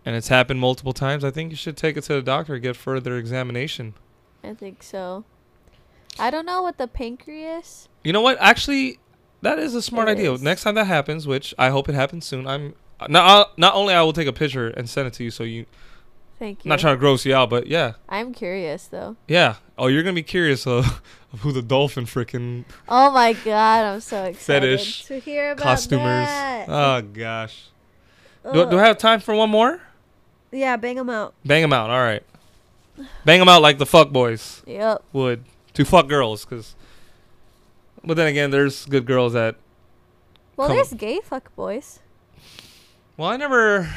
and 0.04 0.16
it's 0.16 0.28
happened 0.28 0.60
multiple 0.60 0.92
times 0.92 1.24
i 1.24 1.30
think 1.30 1.50
you 1.50 1.56
should 1.56 1.76
take 1.76 1.96
it 1.96 2.02
to 2.02 2.14
the 2.14 2.22
doctor 2.22 2.58
get 2.58 2.76
further 2.76 3.16
examination 3.16 3.94
I 4.42 4.54
think 4.54 4.82
so. 4.82 5.24
I 6.18 6.30
don't 6.30 6.46
know 6.46 6.62
what 6.62 6.78
the 6.78 6.86
pancreas. 6.88 7.88
you 8.02 8.10
know 8.12 8.22
what 8.22 8.38
actually 8.40 8.98
that 9.42 9.58
is 9.58 9.74
a 9.74 9.82
smart 9.82 10.08
It 10.08 10.12
idea 10.12 10.32
is. 10.32 10.40
next 10.42 10.62
time 10.62 10.74
that 10.76 10.86
happens 10.86 11.26
which 11.26 11.54
i 11.58 11.68
hope 11.68 11.88
it 11.90 11.94
happens 11.94 12.24
soon 12.24 12.46
i'm 12.46 12.74
not 13.08 13.46
uh, 13.48 13.50
not 13.56 13.74
only 13.74 13.94
I 13.94 14.02
will 14.02 14.12
take 14.12 14.28
a 14.28 14.32
picture 14.32 14.68
and 14.68 14.86
send 14.88 15.06
it 15.08 15.14
to 15.14 15.24
you, 15.24 15.30
so 15.30 15.42
you. 15.42 15.64
Thank 16.38 16.58
I'm 16.58 16.64
you. 16.64 16.68
not 16.68 16.80
trying 16.80 16.96
to 16.96 16.98
gross 17.00 17.24
you 17.24 17.34
out, 17.34 17.48
but 17.48 17.66
yeah, 17.66 17.92
I'm 18.10 18.34
curious 18.34 18.86
though. 18.88 19.16
yeah. 19.26 19.54
Oh, 19.82 19.86
you're 19.86 20.02
gonna 20.02 20.12
be 20.14 20.22
curious 20.22 20.66
of, 20.66 21.00
of 21.32 21.40
who 21.40 21.52
the 21.52 21.62
dolphin 21.62 22.04
freaking 22.04 22.66
Oh 22.88 23.10
my 23.10 23.32
god, 23.32 23.84
I'm 23.94 24.00
so 24.00 24.24
excited 24.24 24.78
Fetish 24.78 25.04
to 25.06 25.18
hear 25.18 25.52
about 25.52 25.62
costumers. 25.64 26.26
that. 26.26 26.68
Oh 26.68 27.00
gosh. 27.00 27.64
Do, 28.44 28.68
do 28.70 28.78
I 28.78 28.84
have 28.86 28.98
time 28.98 29.20
for 29.20 29.34
one 29.34 29.48
more? 29.50 29.80
yeah, 30.52 30.76
bang 30.76 30.96
them 30.96 31.08
out. 31.08 31.32
Bang 31.44 31.62
them 31.62 31.72
out. 31.72 31.88
All 31.90 32.00
right. 32.02 32.22
Bang 33.24 33.38
them 33.38 33.48
out 33.48 33.62
like 33.62 33.78
the 33.78 33.86
fuck 33.86 34.10
boys 34.10 34.62
Yep. 34.66 35.02
would 35.14 35.44
to 35.74 35.84
fuck 35.86 36.08
girls, 36.08 36.44
cause. 36.44 36.74
But 38.04 38.18
then 38.18 38.26
again, 38.26 38.50
there's 38.50 38.84
good 38.86 39.06
girls 39.06 39.32
that. 39.32 39.56
Well, 40.56 40.68
Come- 40.68 40.76
there's 40.76 40.92
gay 40.92 41.20
fuck 41.24 41.54
boys. 41.56 42.00
Well, 43.16 43.30
I 43.30 43.36
never 43.38 43.88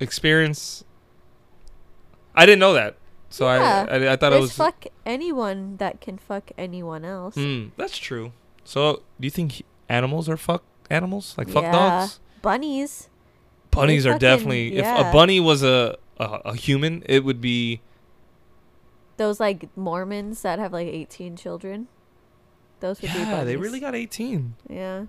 experience. 0.00 0.84
I 2.34 2.46
didn't 2.46 2.60
know 2.60 2.72
that, 2.74 2.96
so 3.28 3.46
Yeah. 3.52 3.86
I, 3.90 3.96
I 3.96 4.12
I 4.12 4.16
thought 4.16 4.32
it 4.32 4.40
was. 4.40 4.52
fuck 4.52 4.86
anyone 5.04 5.76
that 5.78 6.00
can 6.00 6.16
fuck 6.18 6.50
anyone 6.56 7.04
else. 7.04 7.34
Mm, 7.36 7.70
that's 7.76 7.98
true. 7.98 8.32
So, 8.64 9.02
do 9.18 9.26
you 9.26 9.30
think 9.30 9.62
animals 9.88 10.28
are 10.28 10.36
fuck 10.36 10.62
animals 10.88 11.34
like 11.36 11.48
fuck 11.48 11.64
Yeah. 11.64 11.72
dogs? 11.72 12.20
Bunnies. 12.42 13.08
Bunnies 13.70 14.06
are 14.06 14.12
fucking- 14.12 14.20
definitely. 14.20 14.76
If 14.76 14.86
a 14.86 15.10
bunny 15.12 15.38
was 15.40 15.62
a, 15.62 15.96
a 16.18 16.24
a 16.46 16.54
human, 16.54 17.02
it 17.06 17.24
would 17.24 17.40
be. 17.40 17.80
Those 19.16 19.38
like 19.40 19.68
Mormons 19.76 20.42
that 20.42 20.58
have 20.58 20.72
like 20.72 20.86
18 20.88 21.36
children. 21.36 21.88
Those 22.80 23.02
would 23.02 23.12
be. 23.12 23.18
Yeah, 23.18 23.44
they 23.44 23.56
really 23.56 23.78
got 23.80 23.94
eighteen. 23.94 24.54
Yeah. 24.68 25.04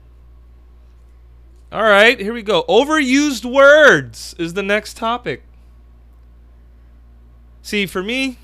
All 1.71 1.83
right, 1.83 2.19
here 2.19 2.33
we 2.33 2.41
go. 2.41 2.63
Overused 2.67 3.45
words 3.45 4.35
is 4.37 4.53
the 4.55 4.63
next 4.63 4.97
topic. 4.97 5.43
See, 7.61 7.85
for 7.85 8.01
me, 8.03 8.37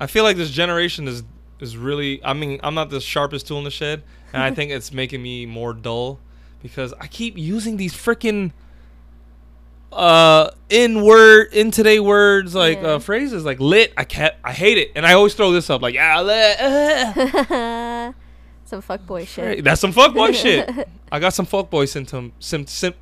I 0.00 0.06
feel 0.06 0.24
like 0.24 0.36
this 0.36 0.50
generation 0.50 1.08
is 1.08 1.22
is 1.60 1.76
really. 1.76 2.22
I 2.24 2.32
mean, 2.34 2.60
I'm 2.62 2.74
not 2.74 2.90
the 2.90 3.00
sharpest 3.00 3.46
tool 3.48 3.58
in 3.58 3.64
the 3.64 3.70
shed, 3.70 4.02
and 4.32 4.42
I 4.42 4.50
think 4.54 4.70
it's 4.70 4.92
making 4.92 5.22
me 5.22 5.46
more 5.46 5.72
dull 5.72 6.20
because 6.62 6.92
I 7.00 7.06
keep 7.06 7.36
using 7.38 7.76
these 7.76 7.94
freaking 7.94 8.52
uh 9.90 10.50
in 10.68 11.02
word 11.02 11.48
in 11.52 11.70
today 11.70 11.98
words 11.98 12.54
like 12.54 12.78
Yeah. 12.82 12.88
uh 12.88 12.98
phrases 12.98 13.46
like 13.46 13.58
lit 13.58 13.90
i 13.96 14.04
can't 14.04 14.34
i 14.44 14.52
hate 14.52 14.76
it 14.76 14.92
and 14.94 15.06
i 15.06 15.14
always 15.14 15.32
throw 15.32 15.50
this 15.50 15.70
up 15.70 15.80
like 15.80 15.94
yeah 15.94 16.20
lit 16.20 16.60
uh. 16.60 18.12
Some 18.66 18.82
fuckboy 18.82 19.26
shit. 19.26 19.64
that's 19.64 19.80
some 19.80 19.94
fuckboy 19.94 20.34
shit 20.34 20.68
i 21.10 21.18
got 21.18 21.32
some 21.32 21.46
fuckboy 21.46 21.88
symptom 21.88 22.32
sim, 22.38 22.66
sim 22.66 22.92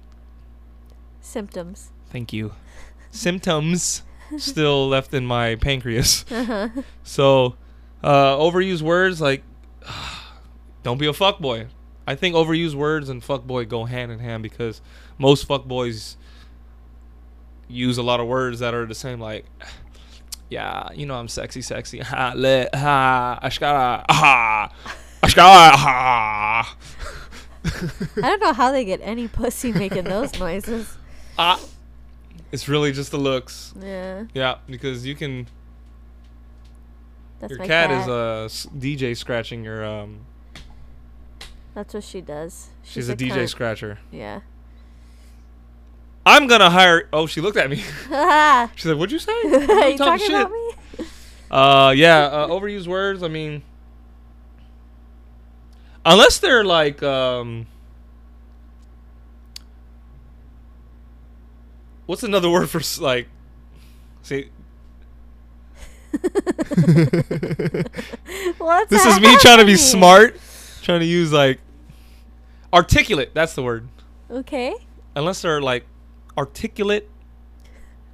Symptoms. 1.21 1.91
Thank 2.11 2.33
you. 2.33 2.53
Symptoms 3.17 4.03
still 4.39 4.89
left 4.89 5.15
in 5.15 5.27
my 5.27 5.57
pancreas. 5.57 6.25
Uh-huh. 6.31 6.69
So, 7.03 7.57
uh, 8.03 8.37
overused 8.37 8.83
words 8.83 9.21
like 9.21 9.43
don't 10.83 10.99
be 10.99 11.07
a 11.07 11.13
fuckboy. 11.13 11.69
I 12.07 12.15
think 12.15 12.35
overused 12.35 12.75
words 12.75 13.09
and 13.09 13.23
fuckboy 13.23 13.69
go 13.69 13.85
hand 13.85 14.13
in 14.13 14.21
hand 14.21 14.43
because 14.43 14.81
most 15.19 15.49
fuckboys 15.49 16.17
use 17.69 17.99
a 17.99 18.03
lot 18.03 18.21
of 18.21 18.29
words 18.29 18.61
that 18.61 18.75
are 18.75 18.87
the 18.87 18.95
same 18.95 19.21
like 19.21 19.45
yeah, 20.51 20.89
you 20.95 21.07
know 21.07 21.15
I'm 21.15 21.29
sexy 21.29 21.63
sexy. 21.63 21.99
Ha 21.99 22.33
le 22.37 22.69
ha 22.73 23.39
ashkara 23.43 24.05
ha 24.09 24.73
ashkara 25.23 25.71
ha. 25.71 26.77
I 27.65 28.21
don't 28.21 28.41
know 28.41 28.53
how 28.53 28.71
they 28.71 28.85
get 28.85 29.01
any 29.03 29.27
pussy 29.27 29.73
making 29.73 30.05
those 30.05 30.39
noises. 30.39 30.97
Ah. 31.39 31.61
It's 32.57 32.69
really 32.69 32.91
just 32.91 33.11
the 33.11 33.19
looks. 33.19 33.75
Yeah. 33.79 34.25
Yeah, 34.33 34.55
because 34.67 35.05
you 35.05 35.15
can 35.15 35.47
That's 37.39 37.51
your 37.51 37.59
my 37.59 37.67
cat, 37.67 37.91
cat. 37.91 38.01
is 38.01 38.09
a 38.09 38.43
s- 38.47 38.67
DJ 38.75 39.15
scratching 39.15 39.63
your 39.63 39.85
um. 39.85 40.21
That's 41.75 41.93
what 41.93 42.03
she 42.03 42.23
does. 42.23 42.69
She's, 42.83 43.11
a, 43.11 43.15
DJ 43.15 43.33
cunt. 43.33 43.49
scratcher. 43.51 43.99
Yeah. 44.11 44.41
I'm 46.25 46.47
gonna 46.47 46.71
hire. 46.71 47.11
Oh, 47.13 47.27
she 47.27 47.43
looked 47.43 47.59
at 47.59 47.69
me. 47.69 47.85
Are 48.11 48.71
she 48.75 48.85
said, 48.89 48.97
"What'd 48.97 49.13
you 49.13 49.19
say?" 49.19 49.33
you 49.45 49.59
I'm 49.69 49.99
talking 49.99 50.31
about 50.35 50.51
me? 50.51 50.71
Uh, 51.51 51.93
yeah. 51.95 52.21
Uh, 52.21 52.49
overused 52.49 52.87
words. 52.87 53.23
I 53.23 53.29
mean, 53.29 53.61
unless 56.07 56.39
they're 56.39 56.65
like 56.65 57.03
um. 57.03 57.67
What's 62.07 62.23
another 62.23 62.49
word 62.49 62.71
for 62.71 62.81
like? 63.03 63.29
See, 64.23 64.49
What's 68.59 68.91
this 68.91 69.05
is 69.05 69.21
me 69.21 69.37
trying 69.39 69.59
to 69.59 69.65
be 69.65 69.77
smart, 69.77 70.37
trying 70.83 71.01
to 71.01 71.07
use 71.07 71.33
like 71.33 71.59
articulate. 72.73 73.33
That's 73.35 73.55
the 73.55 73.63
word. 73.63 73.89
Okay. 74.31 74.75
unless 75.15 75.43
they're 75.43 75.61
like 75.63 75.85
articulate 76.37 77.09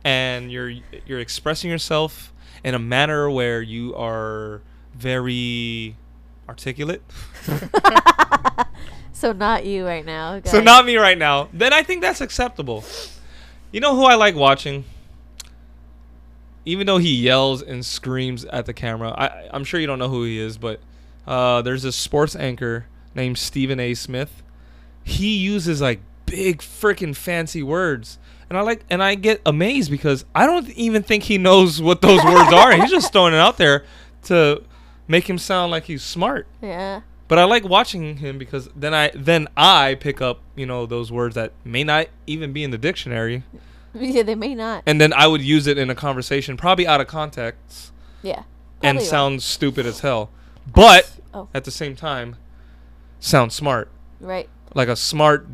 and 0.04 0.52
you're 0.52 0.72
you're 1.06 1.20
expressing 1.20 1.70
yourself 1.70 2.32
in 2.62 2.74
a 2.74 2.78
manner 2.78 3.30
where 3.30 3.62
you 3.62 3.94
are 3.96 4.60
very 4.94 5.96
articulate. 6.48 7.02
So 9.14 9.30
not 9.32 9.64
you 9.64 9.86
right 9.86 10.04
now. 10.04 10.40
So 10.44 10.60
not 10.60 10.84
me 10.84 10.96
right 10.96 11.16
now. 11.16 11.48
Then 11.52 11.72
I 11.72 11.84
think 11.84 12.00
that's 12.02 12.20
acceptable. 12.20 12.82
You 13.72 13.80
know 13.80 13.96
who 13.96 14.04
I 14.04 14.14
like 14.14 14.34
watching? 14.34 14.84
Even 16.64 16.86
though 16.86 16.98
he 16.98 17.14
yells 17.14 17.62
and 17.62 17.84
screams 17.84 18.44
at 18.44 18.66
the 18.66 18.72
camera, 18.72 19.10
I, 19.10 19.48
I'm 19.52 19.64
sure 19.64 19.80
you 19.80 19.86
don't 19.86 19.98
know 19.98 20.08
who 20.08 20.22
he 20.24 20.38
is, 20.38 20.58
but 20.58 20.78
uh, 21.26 21.62
there's 21.62 21.84
a 21.84 21.90
sports 21.90 22.36
anchor 22.36 22.86
named 23.14 23.38
Stephen 23.38 23.80
A. 23.80 23.94
Smith. 23.94 24.42
He 25.02 25.38
uses 25.38 25.80
like 25.80 26.00
big 26.26 26.58
freaking 26.58 27.16
fancy 27.16 27.62
words, 27.62 28.18
and 28.48 28.56
I 28.56 28.60
like 28.60 28.84
and 28.88 29.02
I 29.02 29.16
get 29.16 29.40
amazed 29.44 29.90
because 29.90 30.24
I 30.34 30.46
don't 30.46 30.68
even 30.70 31.02
think 31.02 31.24
he 31.24 31.38
knows 31.38 31.82
what 31.82 32.00
those 32.00 32.22
words 32.24 32.52
are. 32.52 32.72
He's 32.76 32.90
just 32.90 33.12
throwing 33.12 33.34
it 33.34 33.38
out 33.40 33.56
there 33.56 33.84
to 34.24 34.62
make 35.08 35.28
him 35.28 35.38
sound 35.38 35.72
like 35.72 35.84
he's 35.84 36.02
smart. 36.02 36.46
Yeah. 36.62 37.00
But 37.32 37.38
I 37.38 37.44
like 37.44 37.64
watching 37.64 38.18
him 38.18 38.36
because 38.36 38.68
then 38.76 38.92
I 38.92 39.10
then 39.14 39.48
I 39.56 39.94
pick 39.98 40.20
up 40.20 40.40
you 40.54 40.66
know 40.66 40.84
those 40.84 41.10
words 41.10 41.34
that 41.34 41.52
may 41.64 41.82
not 41.82 42.08
even 42.26 42.52
be 42.52 42.62
in 42.62 42.72
the 42.72 42.76
dictionary, 42.76 43.42
Yeah, 43.94 44.22
they 44.22 44.34
may 44.34 44.54
not. 44.54 44.82
and 44.84 45.00
then 45.00 45.14
I 45.14 45.26
would 45.28 45.40
use 45.40 45.66
it 45.66 45.78
in 45.78 45.88
a 45.88 45.94
conversation, 45.94 46.58
probably 46.58 46.86
out 46.86 47.00
of 47.00 47.06
context, 47.06 47.90
Yeah. 48.22 48.42
and 48.82 48.98
Probably 48.98 49.04
sound 49.06 49.42
stupid 49.42 49.86
as 49.86 50.00
hell. 50.00 50.28
But 50.70 51.10
Oh. 51.32 51.48
at 51.54 51.64
the 51.64 51.70
same 51.70 51.96
time, 51.96 52.36
sound 53.18 53.50
smart, 53.50 53.88
Right. 54.20 54.50
like 54.74 54.88
a 54.88 54.96
smart 54.96 55.46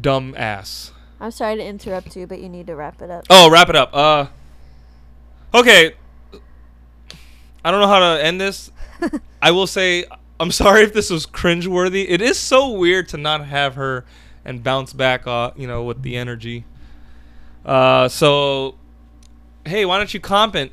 dumb 0.00 0.36
ass. 0.36 0.92
I'm 1.20 1.32
sorry 1.32 1.56
to 1.56 1.64
interrupt 1.64 2.14
you, 2.14 2.28
but 2.28 2.38
you 2.38 2.48
need 2.48 2.68
to 2.68 2.76
wrap 2.76 3.02
it 3.02 3.10
up. 3.10 3.24
Oh, 3.28 3.50
wrap 3.50 3.68
it 3.68 3.74
up. 3.74 3.90
Uh, 3.92 4.26
okay. 5.52 5.94
I 7.64 7.72
don't 7.72 7.80
know 7.80 7.88
how 7.88 8.14
to 8.14 8.24
end 8.24 8.40
this. 8.40 8.70
I 9.42 9.50
will 9.50 9.66
say 9.66 10.04
I'm 10.40 10.52
sorry 10.52 10.82
if 10.82 10.92
this 10.92 11.10
was 11.10 11.26
cringeworthy. 11.26 12.06
It 12.08 12.20
is 12.20 12.38
so 12.38 12.70
weird 12.70 13.08
to 13.08 13.16
not 13.16 13.46
have 13.46 13.74
her 13.74 14.04
and 14.44 14.62
bounce 14.62 14.92
back, 14.92 15.26
uh, 15.26 15.50
you 15.56 15.66
know, 15.66 15.82
with 15.82 16.02
the 16.02 16.16
energy. 16.16 16.64
Uh, 17.64 18.08
so, 18.08 18.76
hey, 19.66 19.84
why 19.84 19.98
don't 19.98 20.14
you 20.14 20.20
comment? 20.20 20.72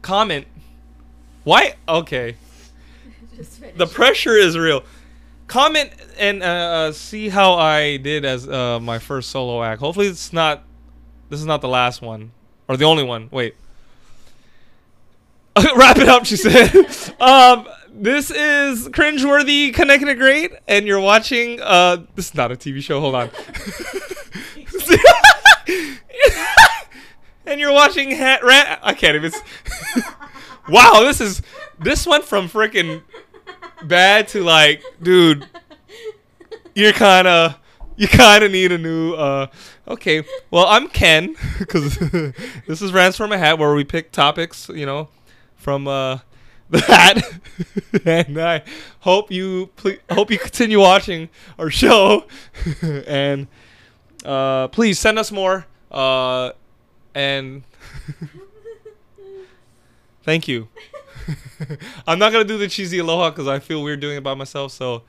Comment. 0.00 0.46
Why? 1.44 1.74
Okay. 1.88 2.36
The 3.76 3.86
pressure 3.86 4.36
is 4.36 4.56
real. 4.56 4.84
Comment 5.48 5.90
and 6.18 6.42
uh, 6.42 6.46
uh, 6.46 6.92
see 6.92 7.28
how 7.28 7.54
I 7.54 7.96
did 7.96 8.24
as 8.24 8.46
uh, 8.48 8.78
my 8.78 8.98
first 8.98 9.30
solo 9.30 9.64
act. 9.64 9.80
Hopefully, 9.80 10.06
it's 10.06 10.32
not. 10.32 10.62
This 11.28 11.40
is 11.40 11.46
not 11.46 11.60
the 11.60 11.68
last 11.68 12.02
one 12.02 12.30
or 12.68 12.76
the 12.76 12.84
only 12.84 13.02
one. 13.02 13.28
Wait. 13.30 13.56
Wrap 15.76 15.98
it 15.98 16.08
up, 16.08 16.24
she 16.24 16.36
said. 16.36 16.74
um, 17.20 17.66
this 17.92 18.30
is 18.30 18.88
cringeworthy, 18.88 19.72
connected 19.74 20.18
great, 20.18 20.52
and 20.66 20.86
you're 20.86 21.00
watching. 21.00 21.60
Uh, 21.60 22.04
this 22.14 22.28
is 22.28 22.34
not 22.34 22.50
a 22.50 22.56
TV 22.56 22.82
show. 22.82 23.00
Hold 23.00 23.14
on. 23.14 23.30
and 27.46 27.60
you're 27.60 27.72
watching 27.72 28.16
ha- 28.16 28.40
Ran- 28.42 28.78
I 28.82 28.94
can't 28.94 29.16
even. 29.16 29.32
wow, 30.68 31.00
this 31.00 31.20
is 31.20 31.42
this 31.78 32.06
went 32.06 32.24
from 32.24 32.48
freaking 32.48 33.02
bad 33.84 34.28
to 34.28 34.42
like, 34.42 34.82
dude. 35.02 35.46
You're 36.74 36.92
kind 36.92 37.28
of 37.28 37.58
you 37.96 38.08
kind 38.08 38.42
of 38.42 38.50
need 38.50 38.72
a 38.72 38.78
new 38.78 39.12
uh 39.12 39.46
okay 39.86 40.24
well 40.50 40.66
i'm 40.66 40.88
ken 40.88 41.36
because 41.58 41.98
this 42.66 42.80
is 42.80 42.90
rants 42.90 43.18
from 43.18 43.32
a 43.32 43.38
hat 43.38 43.58
where 43.58 43.74
we 43.74 43.84
pick 43.84 44.10
topics 44.10 44.70
you 44.70 44.86
know 44.86 45.08
from 45.56 45.86
uh 45.86 46.18
that, 46.72 47.22
and 48.04 48.40
I 48.40 48.62
hope 49.00 49.30
you 49.30 49.66
ple- 49.76 49.96
hope 50.10 50.30
you 50.30 50.38
continue 50.38 50.80
watching 50.80 51.28
our 51.58 51.70
show, 51.70 52.24
and 52.82 53.46
uh, 54.24 54.68
please 54.68 54.98
send 54.98 55.18
us 55.18 55.32
more. 55.32 55.66
Uh, 55.90 56.52
and 57.14 57.62
thank 60.24 60.48
you. 60.48 60.68
I'm 62.06 62.18
not 62.18 62.32
gonna 62.32 62.44
do 62.44 62.58
the 62.58 62.68
cheesy 62.68 62.98
aloha 62.98 63.30
because 63.30 63.46
I 63.46 63.58
feel 63.58 63.82
weird 63.82 64.00
doing 64.00 64.16
it 64.16 64.24
by 64.24 64.34
myself. 64.34 64.72
So 64.72 65.02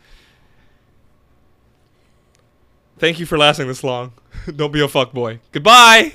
thank 2.97 3.19
you 3.19 3.25
for 3.25 3.37
lasting 3.37 3.67
this 3.67 3.83
long. 3.83 4.13
Don't 4.55 4.71
be 4.71 4.81
a 4.81 4.87
fuck 4.87 5.13
boy. 5.13 5.39
Goodbye. 5.51 6.13